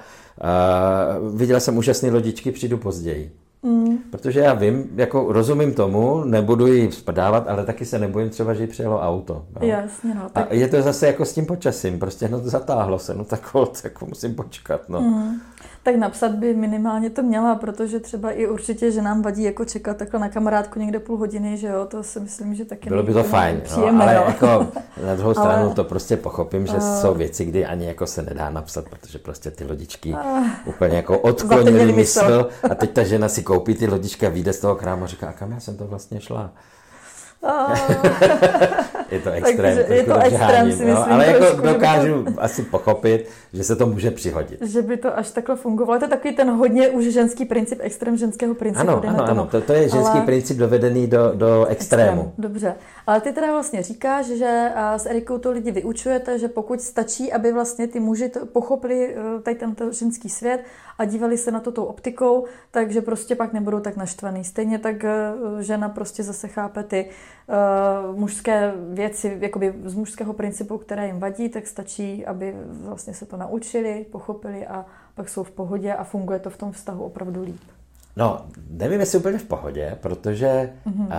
uh, 1.23 1.37
viděla 1.37 1.59
jsem 1.59 1.77
úžasné 1.77 2.11
lodičky, 2.11 2.51
přijdu 2.51 2.77
později. 2.77 3.31
Mm. 3.63 3.97
Protože 4.09 4.39
já 4.39 4.53
vím, 4.53 4.89
jako 4.95 5.33
rozumím 5.33 5.73
tomu, 5.73 6.23
nebudu 6.23 6.67
ji 6.67 6.91
spadávat, 6.91 7.47
ale 7.47 7.65
taky 7.65 7.85
se 7.85 7.99
nebojím 7.99 8.29
třeba, 8.29 8.53
že 8.53 8.63
jí 8.63 8.67
přijelo 8.67 9.01
auto. 9.01 9.45
No. 9.61 9.67
Jasně, 9.67 10.15
no. 10.15 10.29
Tak... 10.33 10.51
A 10.51 10.53
je 10.53 10.67
to 10.67 10.81
zase 10.81 11.07
jako 11.07 11.25
s 11.25 11.33
tím 11.33 11.45
počasím, 11.45 11.99
prostě 11.99 12.27
no, 12.27 12.39
zatáhlo 12.39 12.99
se, 12.99 13.13
no 13.13 13.23
tak 13.23 13.55
jako 13.83 14.05
musím 14.05 14.35
počkat, 14.35 14.89
no. 14.89 15.01
Mm 15.01 15.41
tak 15.83 15.95
napsat 15.95 16.31
by 16.31 16.53
minimálně 16.53 17.09
to 17.09 17.23
měla, 17.23 17.55
protože 17.55 17.99
třeba 17.99 18.31
i 18.31 18.47
určitě, 18.47 18.91
že 18.91 19.01
nám 19.01 19.21
vadí 19.21 19.43
jako 19.43 19.65
čekat 19.65 19.97
takhle 19.97 20.19
na 20.19 20.29
kamarádku 20.29 20.79
někde 20.79 20.99
půl 20.99 21.17
hodiny, 21.17 21.57
že 21.57 21.67
jo, 21.67 21.85
to 21.85 22.03
si 22.03 22.19
myslím, 22.19 22.55
že 22.55 22.65
taky 22.65 22.89
Bylo 22.89 23.03
by 23.03 23.13
to 23.13 23.23
fajn, 23.23 23.61
no, 23.77 24.01
ale 24.01 24.15
no. 24.15 24.21
jako 24.21 24.67
na 25.05 25.15
druhou 25.15 25.33
stranu 25.39 25.65
ale... 25.65 25.73
to 25.73 25.83
prostě 25.83 26.17
pochopím, 26.17 26.67
že 26.67 26.73
uh... 26.73 27.01
jsou 27.01 27.13
věci, 27.13 27.45
kdy 27.45 27.65
ani 27.65 27.85
jako 27.85 28.07
se 28.07 28.21
nedá 28.21 28.49
napsat, 28.49 28.85
protože 28.89 29.19
prostě 29.19 29.51
ty 29.51 29.65
lodičky 29.65 30.13
uh... 30.13 30.47
úplně 30.65 30.95
jako 30.95 31.19
odklonily 31.29 31.93
mysl 31.93 32.49
a 32.69 32.75
teď 32.75 32.91
ta 32.91 33.03
žena 33.03 33.29
si 33.29 33.43
koupí 33.53 33.75
ty 33.75 33.87
lodičky 33.87 34.25
a 34.25 34.29
vyjde 34.29 34.53
z 34.53 34.59
toho 34.59 34.75
krámu 34.75 35.03
a 35.03 35.07
říká, 35.07 35.29
a 35.29 35.33
kam 35.33 35.51
já 35.51 35.59
jsem 35.59 35.77
to 35.77 35.87
vlastně 35.87 36.21
šla? 36.21 36.53
je 39.11 39.19
to 39.19 39.31
extrém, 39.31 39.77
Takže 39.77 39.93
je 39.93 40.03
to 40.03 40.19
extrém, 40.19 40.71
si 40.71 40.85
myslím, 40.85 40.95
no, 40.95 41.11
ale 41.11 41.27
jako 41.27 41.61
dokážu 41.61 42.23
to... 42.23 42.43
asi 42.43 42.61
pochopit, 42.63 43.29
že 43.53 43.63
se 43.63 43.75
to 43.75 43.87
může 43.87 44.11
přihodit. 44.11 44.61
Že 44.61 44.81
by 44.81 44.97
to 44.97 45.17
až 45.17 45.31
takhle 45.31 45.55
fungovalo. 45.55 45.99
To 45.99 46.05
je 46.05 46.09
takový 46.09 46.35
ten 46.35 46.51
hodně 46.51 46.89
už 46.89 47.05
ženský 47.05 47.45
princip, 47.45 47.79
extrém 47.81 48.17
ženského 48.17 48.55
principu. 48.55 48.87
Ano, 48.87 49.01
ano, 49.07 49.23
ano, 49.23 49.47
to, 49.51 49.61
to 49.61 49.73
je 49.73 49.89
ženský 49.89 50.17
ale... 50.17 50.25
princip 50.25 50.57
dovedený 50.57 51.07
do, 51.07 51.31
do 51.35 51.65
extrému. 51.65 52.21
Extrém, 52.21 52.33
dobře. 52.37 52.75
Ale 53.07 53.21
ty 53.21 53.31
teda 53.31 53.51
vlastně 53.51 53.83
říkáš, 53.83 54.25
že 54.25 54.71
s 54.97 55.05
Erikou 55.05 55.37
to 55.37 55.51
lidi 55.51 55.71
vyučujete, 55.71 56.39
že 56.39 56.47
pokud 56.47 56.81
stačí, 56.81 57.33
aby 57.33 57.53
vlastně 57.53 57.87
ty 57.87 57.99
muži 57.99 58.29
to 58.29 58.45
pochopili 58.45 59.15
eh, 59.15 59.41
tady 59.41 59.55
tento 59.55 59.91
ženský 59.91 60.29
svět 60.29 60.63
a 60.97 61.05
dívali 61.05 61.37
se 61.37 61.51
na 61.51 61.59
to 61.59 61.71
tou 61.71 61.83
optikou, 61.83 62.45
takže 62.71 63.01
prostě 63.01 63.35
pak 63.35 63.53
nebudou 63.53 63.79
tak 63.79 63.97
naštvaný. 63.97 64.43
Stejně 64.43 64.79
tak 64.79 65.03
eh, 65.03 65.33
žena 65.59 65.89
prostě 65.89 66.23
zase 66.23 66.47
chápe 66.47 66.83
ty 66.83 67.09
uh, 67.47 68.19
mužské 68.19 68.73
věci, 68.89 69.37
jakoby 69.41 69.73
z 69.85 69.95
mužského 69.95 70.33
principu, 70.33 70.77
které 70.77 71.07
jim 71.07 71.19
vadí, 71.19 71.49
tak 71.49 71.67
stačí, 71.67 72.25
aby 72.25 72.55
vlastně 72.69 73.13
se 73.13 73.25
to 73.25 73.37
naučili, 73.37 74.05
pochopili 74.11 74.67
a 74.67 74.85
pak 75.15 75.29
jsou 75.29 75.43
v 75.43 75.51
pohodě 75.51 75.93
a 75.93 76.03
funguje 76.03 76.39
to 76.39 76.49
v 76.49 76.57
tom 76.57 76.71
vztahu 76.71 77.03
opravdu 77.03 77.43
líp. 77.43 77.61
No, 78.15 78.45
nevím, 78.69 78.99
jestli 78.99 79.19
úplně 79.19 79.37
v 79.37 79.43
pohodě, 79.43 79.97
protože 80.01 80.73
mm-hmm. 80.87 81.05
uh, 81.05 81.11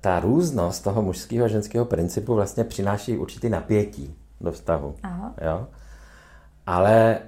ta 0.00 0.20
různost 0.20 0.84
toho 0.84 1.02
mužského 1.02 1.44
a 1.44 1.48
ženského 1.48 1.84
principu 1.84 2.34
vlastně 2.34 2.64
přináší 2.64 3.18
určitý 3.18 3.48
napětí 3.48 4.14
do 4.40 4.52
vztahu. 4.52 4.94
Aha. 5.02 5.34
Jo? 5.44 5.66
Ale 6.66 7.18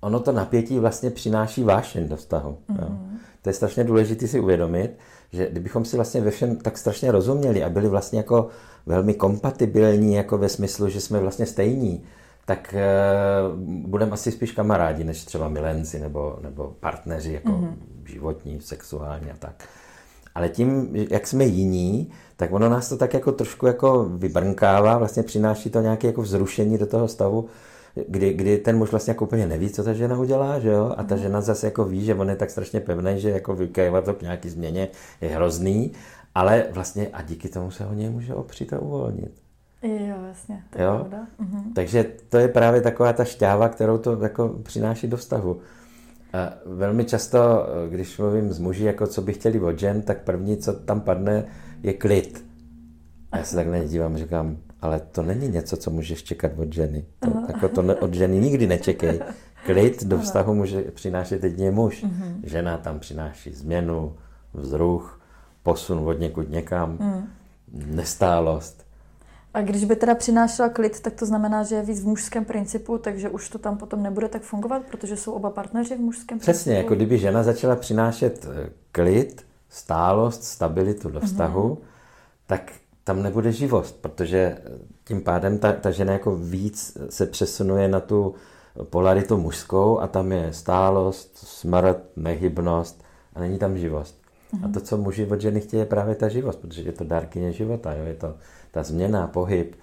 ono 0.00 0.20
to 0.20 0.32
napětí 0.32 0.78
vlastně 0.78 1.10
přináší 1.10 1.64
vášeň 1.64 2.08
do 2.08 2.16
vztahu. 2.16 2.50
Mm-hmm. 2.50 2.82
Jo? 2.82 2.88
Mhm. 2.88 3.18
To 3.42 3.48
je 3.48 3.54
strašně 3.54 3.84
důležité 3.84 4.28
si 4.28 4.40
uvědomit, 4.40 4.90
že 5.32 5.50
kdybychom 5.50 5.84
si 5.84 5.96
vlastně 5.96 6.20
ve 6.20 6.30
všem 6.30 6.56
tak 6.56 6.78
strašně 6.78 7.12
rozuměli 7.12 7.64
a 7.64 7.68
byli 7.68 7.88
vlastně 7.88 8.18
jako 8.18 8.48
velmi 8.86 9.14
kompatibilní, 9.14 10.14
jako 10.14 10.38
ve 10.38 10.48
smyslu, 10.48 10.88
že 10.88 11.00
jsme 11.00 11.20
vlastně 11.20 11.46
stejní, 11.46 12.02
tak 12.46 12.74
uh, 12.74 13.58
budeme 13.88 14.12
asi 14.12 14.32
spíš 14.32 14.52
kamarádi, 14.52 15.04
než 15.04 15.24
třeba 15.24 15.48
milenci 15.48 15.98
nebo, 15.98 16.38
nebo 16.42 16.76
partneři, 16.80 17.32
jako 17.32 17.48
mm-hmm. 17.48 17.74
životní, 18.04 18.60
sexuální 18.60 19.30
a 19.30 19.36
tak. 19.38 19.68
Ale 20.34 20.48
tím, 20.48 20.88
jak 21.10 21.26
jsme 21.26 21.44
jiní, 21.44 22.10
tak 22.36 22.52
ono 22.52 22.68
nás 22.68 22.88
to 22.88 22.96
tak 22.96 23.14
jako 23.14 23.32
trošku 23.32 23.66
jako 23.66 24.04
vybrnkává, 24.04 24.98
vlastně 24.98 25.22
přináší 25.22 25.70
to 25.70 25.80
nějaké 25.80 26.06
jako 26.06 26.22
vzrušení 26.22 26.78
do 26.78 26.86
toho 26.86 27.08
stavu, 27.08 27.48
kdy, 28.08 28.32
kdy 28.32 28.58
ten 28.58 28.76
muž 28.76 28.90
vlastně 28.90 29.10
jako 29.10 29.24
úplně 29.24 29.46
neví, 29.46 29.70
co 29.70 29.84
ta 29.84 29.92
žena 29.92 30.18
udělá, 30.18 30.58
že 30.58 30.68
jo? 30.68 30.94
A 30.96 31.04
ta 31.04 31.14
mhm. 31.14 31.24
žena 31.24 31.40
zase 31.40 31.66
jako 31.66 31.84
ví, 31.84 32.04
že 32.04 32.14
on 32.14 32.28
je 32.28 32.36
tak 32.36 32.50
strašně 32.50 32.80
pevný, 32.80 33.20
že 33.20 33.30
jako 33.30 33.54
vykajovat 33.54 34.04
to 34.04 34.14
k 34.14 34.22
nějaký 34.22 34.48
změně 34.48 34.88
je 35.20 35.28
hrozný, 35.28 35.92
ale 36.34 36.66
vlastně 36.70 37.08
a 37.12 37.22
díky 37.22 37.48
tomu 37.48 37.70
se 37.70 37.84
ho 37.84 37.94
něj 37.94 38.10
může 38.10 38.34
opřít 38.34 38.72
a 38.72 38.78
uvolnit. 38.78 39.32
Jo, 39.82 40.16
jasně, 40.28 40.62
to 40.70 40.78
je 40.78 40.84
jo? 40.84 40.96
pravda. 40.98 41.26
Mhm. 41.38 41.72
Takže 41.74 42.06
to 42.28 42.38
je 42.38 42.48
právě 42.48 42.80
taková 42.80 43.12
ta 43.12 43.24
šťáva, 43.24 43.68
kterou 43.68 43.98
to 43.98 44.22
jako 44.22 44.48
přináší 44.48 45.08
do 45.08 45.16
vztahu. 45.16 45.60
A 46.32 46.52
velmi 46.66 47.04
často, 47.04 47.38
když 47.88 48.18
mluvím 48.18 48.52
s 48.52 48.58
muži, 48.58 48.84
jako 48.84 49.06
co 49.06 49.22
by 49.22 49.32
chtěli 49.32 49.60
od 49.60 49.78
žen, 49.78 50.02
tak 50.02 50.22
první, 50.22 50.56
co 50.56 50.72
tam 50.72 51.00
padne, 51.00 51.44
je 51.82 51.92
klid. 51.92 52.44
A 53.32 53.38
já 53.38 53.44
se 53.44 53.56
tak 53.56 53.66
na 53.66 53.78
ně 53.78 53.88
dívám, 53.88 54.16
říkám, 54.16 54.56
ale 54.82 55.00
to 55.00 55.22
není 55.22 55.48
něco, 55.48 55.76
co 55.76 55.90
můžeš 55.90 56.22
čekat 56.22 56.52
od 56.56 56.72
ženy. 56.72 57.04
To, 57.18 57.32
jako 57.48 57.68
to 57.68 57.82
ne, 57.82 57.94
od 57.94 58.14
ženy 58.14 58.38
nikdy 58.38 58.66
nečekej. 58.66 59.20
Klid 59.66 60.04
do 60.04 60.18
vztahu 60.18 60.54
může 60.54 60.82
přinášet 60.82 61.44
jedině 61.44 61.70
muž. 61.70 62.04
Uh-huh. 62.04 62.34
Žena 62.42 62.78
tam 62.78 62.98
přináší 62.98 63.52
změnu, 63.52 64.16
vzruch, 64.54 65.20
posun 65.62 65.98
od 65.98 66.20
někud 66.20 66.50
někam, 66.50 66.98
uh-huh. 66.98 67.22
nestálost. 67.72 68.86
A 69.54 69.60
když 69.62 69.84
by 69.84 69.96
teda 69.96 70.14
přinášela 70.14 70.68
klid, 70.68 71.00
tak 71.00 71.14
to 71.14 71.26
znamená, 71.26 71.62
že 71.62 71.74
je 71.74 71.82
víc 71.82 72.00
v 72.00 72.06
mužském 72.06 72.44
principu, 72.44 72.98
takže 72.98 73.28
už 73.28 73.48
to 73.48 73.58
tam 73.58 73.76
potom 73.76 74.02
nebude 74.02 74.28
tak 74.28 74.42
fungovat, 74.42 74.82
protože 74.90 75.16
jsou 75.16 75.32
oba 75.32 75.50
partneři 75.50 75.96
v 75.96 76.00
mužském 76.00 76.38
Přesně, 76.38 76.44
principu. 76.44 76.58
Přesně, 76.58 76.74
jako 76.76 76.94
kdyby 76.94 77.18
žena 77.18 77.42
začala 77.42 77.76
přinášet 77.76 78.46
eh, 78.50 78.70
klid, 78.92 79.46
stálost, 79.68 80.44
stabilitu 80.44 81.10
do 81.10 81.20
vztahu, 81.20 81.68
uh-huh. 81.68 81.78
tak 82.46 82.72
tam 83.04 83.22
nebude 83.22 83.52
živost, 83.52 84.00
protože 84.00 84.58
tím 85.04 85.22
pádem 85.22 85.58
ta, 85.58 85.72
ta 85.72 85.90
žena 85.90 86.12
jako 86.12 86.36
víc 86.36 86.98
se 87.10 87.26
přesunuje 87.26 87.88
na 87.88 88.00
tu 88.00 88.34
polaritu 88.84 89.36
mužskou 89.36 89.98
a 89.98 90.06
tam 90.06 90.32
je 90.32 90.52
stálost, 90.52 91.38
smrt, 91.38 92.16
nehybnost 92.16 93.04
a 93.34 93.40
není 93.40 93.58
tam 93.58 93.78
živost. 93.78 94.20
Mm-hmm. 94.52 94.64
A 94.64 94.72
to, 94.72 94.80
co 94.80 94.96
muži 94.96 95.26
od 95.26 95.40
ženy 95.40 95.60
chtějí, 95.60 95.80
je 95.80 95.86
právě 95.86 96.14
ta 96.14 96.28
živost, 96.28 96.56
protože 96.60 96.82
je 96.82 96.92
to 96.92 97.04
dárkyně 97.04 97.52
života, 97.52 97.94
jo? 97.94 98.04
je 98.04 98.14
to 98.14 98.34
ta 98.70 98.82
změna, 98.82 99.26
pohyb. 99.26 99.76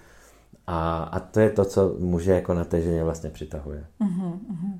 A, 0.66 0.98
a 0.98 1.20
to 1.20 1.40
je 1.40 1.50
to, 1.50 1.64
co 1.64 1.96
muže 1.98 2.32
jako 2.32 2.54
na 2.54 2.64
té 2.64 2.80
ženě 2.80 3.04
vlastně 3.04 3.30
přitahuje. 3.30 3.84
Mm-hmm. 4.00 4.32
Uh, 4.50 4.78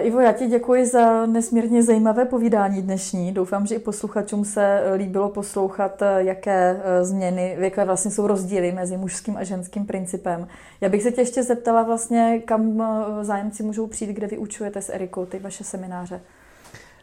Ivo, 0.00 0.20
já 0.20 0.32
ti 0.32 0.46
děkuji 0.46 0.86
za 0.86 1.26
nesmírně 1.26 1.82
zajímavé 1.82 2.24
povídání 2.24 2.82
dnešní. 2.82 3.32
Doufám, 3.32 3.66
že 3.66 3.74
i 3.74 3.78
posluchačům 3.78 4.44
se 4.44 4.82
líbilo 4.96 5.28
poslouchat, 5.28 6.02
eh, 6.02 6.24
jaké 6.24 6.80
eh, 6.84 7.04
změny, 7.04 7.56
jaké 7.58 7.84
vlastně 7.84 8.10
jsou 8.10 8.26
rozdíly 8.26 8.72
mezi 8.72 8.96
mužským 8.96 9.36
a 9.36 9.44
ženským 9.44 9.86
principem. 9.86 10.48
Já 10.80 10.88
bych 10.88 11.02
se 11.02 11.10
tě 11.10 11.20
ještě 11.20 11.42
zeptala 11.42 11.82
vlastně, 11.82 12.42
kam 12.44 12.82
zájemci 13.22 13.62
můžou 13.62 13.86
přijít, 13.86 14.12
kde 14.12 14.26
vyučujete 14.26 14.82
s 14.82 14.92
Erikou 14.92 15.26
ty 15.26 15.38
vaše 15.38 15.64
semináře. 15.64 16.20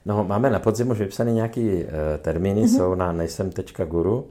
No, 0.06 0.24
máme 0.24 0.50
na 0.50 0.60
podzim 0.60 0.90
už 0.90 1.00
vypsané 1.00 1.32
nějaké 1.32 1.86
termíny, 2.22 2.62
mm-hmm. 2.62 2.78
jsou 2.78 2.96
na 2.96 3.12
nejsem.guru. 3.12 4.26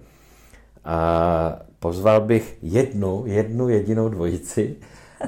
A 0.84 1.58
pozval 1.78 2.20
bych 2.20 2.58
jednu, 2.62 3.22
jednu 3.26 3.68
jedinou 3.68 4.08
dvojici 4.08 4.76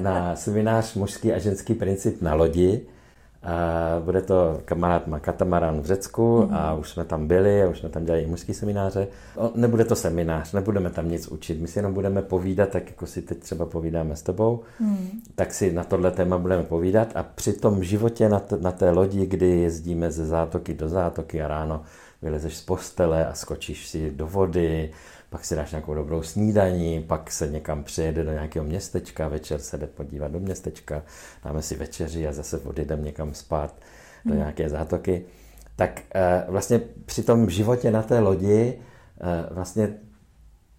na 0.01 0.35
seminář 0.35 0.95
mužský 0.95 1.33
a 1.33 1.39
ženský 1.39 1.73
princip 1.73 2.21
na 2.21 2.33
lodi 2.33 2.81
bude 4.03 4.21
to 4.21 4.61
kamarád 4.65 5.07
má 5.07 5.19
katamaran 5.19 5.81
v 5.81 5.85
Řecku 5.85 6.39
mm-hmm. 6.41 6.55
a 6.55 6.73
už 6.73 6.89
jsme 6.89 7.05
tam 7.05 7.27
byli 7.27 7.63
a 7.63 7.69
už 7.69 7.79
jsme 7.79 7.89
tam 7.89 8.05
dělali 8.05 8.23
i 8.23 8.27
mužský 8.27 8.53
semináře. 8.53 9.07
O, 9.35 9.51
nebude 9.55 9.85
to 9.85 9.95
seminář, 9.95 10.53
nebudeme 10.53 10.89
tam 10.89 11.09
nic 11.09 11.27
učit, 11.27 11.61
my 11.61 11.67
si 11.67 11.79
jenom 11.79 11.93
budeme 11.93 12.21
povídat, 12.21 12.69
tak 12.69 12.89
jako 12.89 13.05
si 13.05 13.21
teď 13.21 13.37
třeba 13.37 13.65
povídáme 13.65 14.15
s 14.15 14.21
tebou, 14.21 14.63
mm. 14.79 15.09
tak 15.35 15.53
si 15.53 15.71
na 15.71 15.83
tohle 15.83 16.11
téma 16.11 16.37
budeme 16.37 16.63
povídat 16.63 17.11
a 17.15 17.23
při 17.23 17.53
tom 17.53 17.83
životě 17.83 18.29
na, 18.29 18.39
t- 18.39 18.57
na 18.61 18.71
té 18.71 18.91
lodi, 18.91 19.25
kdy 19.25 19.47
jezdíme 19.47 20.11
ze 20.11 20.25
zátoky 20.25 20.73
do 20.73 20.89
zátoky 20.89 21.41
a 21.41 21.47
ráno 21.47 21.81
vylezeš 22.21 22.57
z 22.57 22.61
postele 22.61 23.27
a 23.27 23.33
skočíš 23.33 23.87
si 23.87 24.11
do 24.11 24.27
vody, 24.27 24.91
pak 25.37 25.45
si 25.45 25.55
dáš 25.55 25.71
nějakou 25.71 25.93
dobrou 25.93 26.23
snídaní, 26.23 27.03
pak 27.03 27.31
se 27.31 27.47
někam 27.47 27.83
přijede 27.83 28.23
do 28.23 28.31
nějakého 28.31 28.65
městečka, 28.65 29.27
večer 29.27 29.59
se 29.59 29.77
jde 29.77 29.87
podívat 29.87 30.31
do 30.31 30.39
městečka, 30.39 31.03
dáme 31.45 31.61
si 31.61 31.75
večeři 31.75 32.27
a 32.27 32.33
zase 32.33 32.57
odjedeme 32.57 33.01
někam 33.01 33.33
spát 33.33 33.75
do 34.25 34.31
hmm. 34.31 34.39
nějaké 34.39 34.69
zátoky. 34.69 35.25
Tak 35.75 36.01
eh, 36.15 36.45
vlastně 36.47 36.81
při 37.05 37.23
tom 37.23 37.49
životě 37.49 37.91
na 37.91 38.03
té 38.03 38.19
lodi 38.19 38.73
eh, 39.21 39.53
vlastně 39.53 39.93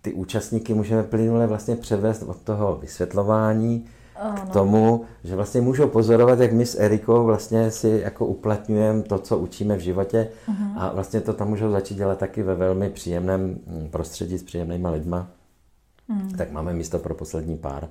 ty 0.03 0.13
účastníky 0.13 0.75
můžeme 0.75 1.03
plynule 1.03 1.47
vlastně 1.47 1.77
převést 1.77 2.23
od 2.23 2.43
toho 2.43 2.77
vysvětlování 2.77 3.87
k 4.19 4.53
tomu, 4.53 5.05
že 5.25 5.37
vlastně 5.37 5.61
můžou 5.61 5.89
pozorovat, 5.89 6.41
jak 6.41 6.53
my 6.53 6.67
s 6.67 6.81
Erikou 6.81 7.25
vlastně 7.25 7.71
si 7.71 8.01
jako 8.05 8.27
uplatňujeme 8.27 9.03
to, 9.03 9.19
co 9.19 9.39
učíme 9.39 9.77
v 9.77 9.81
životě 9.81 10.29
uh-huh. 10.49 10.73
a 10.77 10.93
vlastně 10.93 11.21
to 11.21 11.33
tam 11.33 11.49
můžou 11.49 11.71
začít 11.71 11.95
dělat 11.95 12.19
taky 12.19 12.43
ve 12.43 12.55
velmi 12.55 12.91
příjemném 12.91 13.41
mm, 13.41 13.89
prostředí 13.91 14.39
s 14.39 14.43
příjemnýma 14.43 14.91
lidma. 14.91 15.31
Uh-huh. 16.11 16.37
Tak 16.37 16.51
máme 16.51 16.73
místo 16.73 16.99
pro 16.99 17.15
poslední 17.15 17.59
pár, 17.59 17.89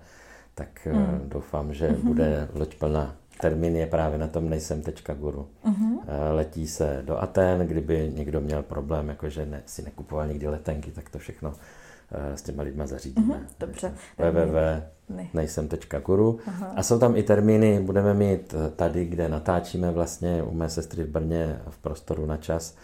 tak 0.55 0.87
uh-huh. 0.91 1.19
doufám, 1.27 1.73
že 1.73 1.89
uh-huh. 1.89 2.03
bude 2.03 2.47
loď 2.55 2.75
plná. 2.75 3.15
Termín 3.41 3.75
je 3.75 3.87
právě 3.87 4.17
na 4.17 4.27
tom 4.27 4.49
nejsem.guru. 4.49 5.47
Uh-huh. 5.65 5.99
Letí 6.31 6.67
se 6.67 7.01
do 7.05 7.21
Aten, 7.21 7.67
kdyby 7.67 8.11
někdo 8.15 8.41
měl 8.41 8.63
problém, 8.63 9.09
jakože 9.09 9.45
ne, 9.45 9.63
si 9.65 9.81
nekupoval 9.81 10.27
nikdy 10.27 10.47
letenky, 10.47 10.91
tak 10.91 11.09
to 11.09 11.19
všechno 11.19 11.51
Eh, 11.51 11.55
s 12.11 12.41
těma 12.41 12.63
lidma 12.63 12.87
zařídíme. 12.87 13.35
Mm-hmm, 13.35 13.47
dobře. 13.59 13.93
www.nejsem.guru 14.17 16.39
A 16.75 16.83
jsou 16.83 16.99
tam 16.99 17.15
i 17.15 17.23
termíny, 17.23 17.79
budeme 17.79 18.13
mít 18.13 18.53
eh, 18.53 18.69
tady, 18.69 19.05
kde 19.05 19.29
natáčíme 19.29 19.91
vlastně 19.91 20.43
u 20.43 20.53
mé 20.53 20.69
sestry 20.69 21.03
v 21.03 21.09
Brně 21.09 21.61
v 21.69 21.77
prostoru 21.77 22.25
na 22.25 22.37
čas, 22.37 22.75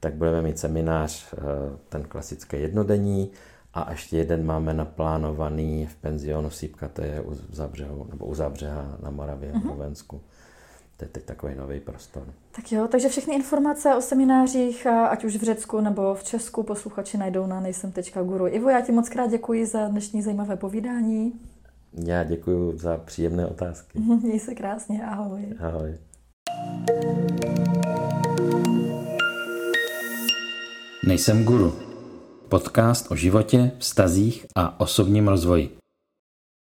tak 0.00 0.14
budeme 0.14 0.42
mít 0.42 0.58
seminář, 0.58 1.34
eh, 1.34 1.38
ten 1.88 2.02
klasický 2.02 2.60
jednodenní, 2.60 3.30
a 3.74 3.90
ještě 3.90 4.16
jeden 4.16 4.46
máme 4.46 4.74
naplánovaný 4.74 5.86
v 5.86 5.96
penzionu 5.96 6.50
Sípka, 6.50 6.88
to 6.88 7.02
je 7.02 7.20
u 7.20 7.34
Zabřehu, 7.34 8.06
nebo 8.10 8.26
u 8.26 8.34
Zabřeha 8.34 8.96
na 9.02 9.10
Moravě, 9.10 9.52
mm-hmm. 9.52 9.62
v 9.62 9.66
Rovensku 9.66 10.20
to 10.98 11.04
je 11.04 11.08
teď 11.08 11.24
takový 11.24 11.54
nový 11.54 11.80
prostor. 11.80 12.34
Tak 12.50 12.72
jo, 12.72 12.88
takže 12.88 13.08
všechny 13.08 13.34
informace 13.34 13.94
o 13.94 14.00
seminářích, 14.00 14.86
ať 14.86 15.24
už 15.24 15.36
v 15.36 15.42
Řecku 15.42 15.80
nebo 15.80 16.14
v 16.14 16.24
Česku, 16.24 16.62
posluchači 16.62 17.18
najdou 17.18 17.46
na 17.46 17.60
nejsem.guru. 17.60 18.46
Ivo, 18.48 18.70
já 18.70 18.80
ti 18.80 18.92
moc 18.92 19.08
krát 19.08 19.30
děkuji 19.30 19.66
za 19.66 19.88
dnešní 19.88 20.22
zajímavé 20.22 20.56
povídání. 20.56 21.32
Já 22.06 22.24
děkuji 22.24 22.78
za 22.78 22.96
příjemné 22.96 23.46
otázky. 23.46 23.98
Měj 23.98 24.40
se 24.40 24.54
krásně, 24.54 25.04
ahoj. 25.06 25.54
Ahoj. 25.60 25.98
Nejsem 31.06 31.44
guru. 31.44 31.72
Podcast 32.48 33.10
o 33.10 33.16
životě, 33.16 33.70
vztazích 33.78 34.46
a 34.56 34.80
osobním 34.80 35.28
rozvoji. 35.28 35.77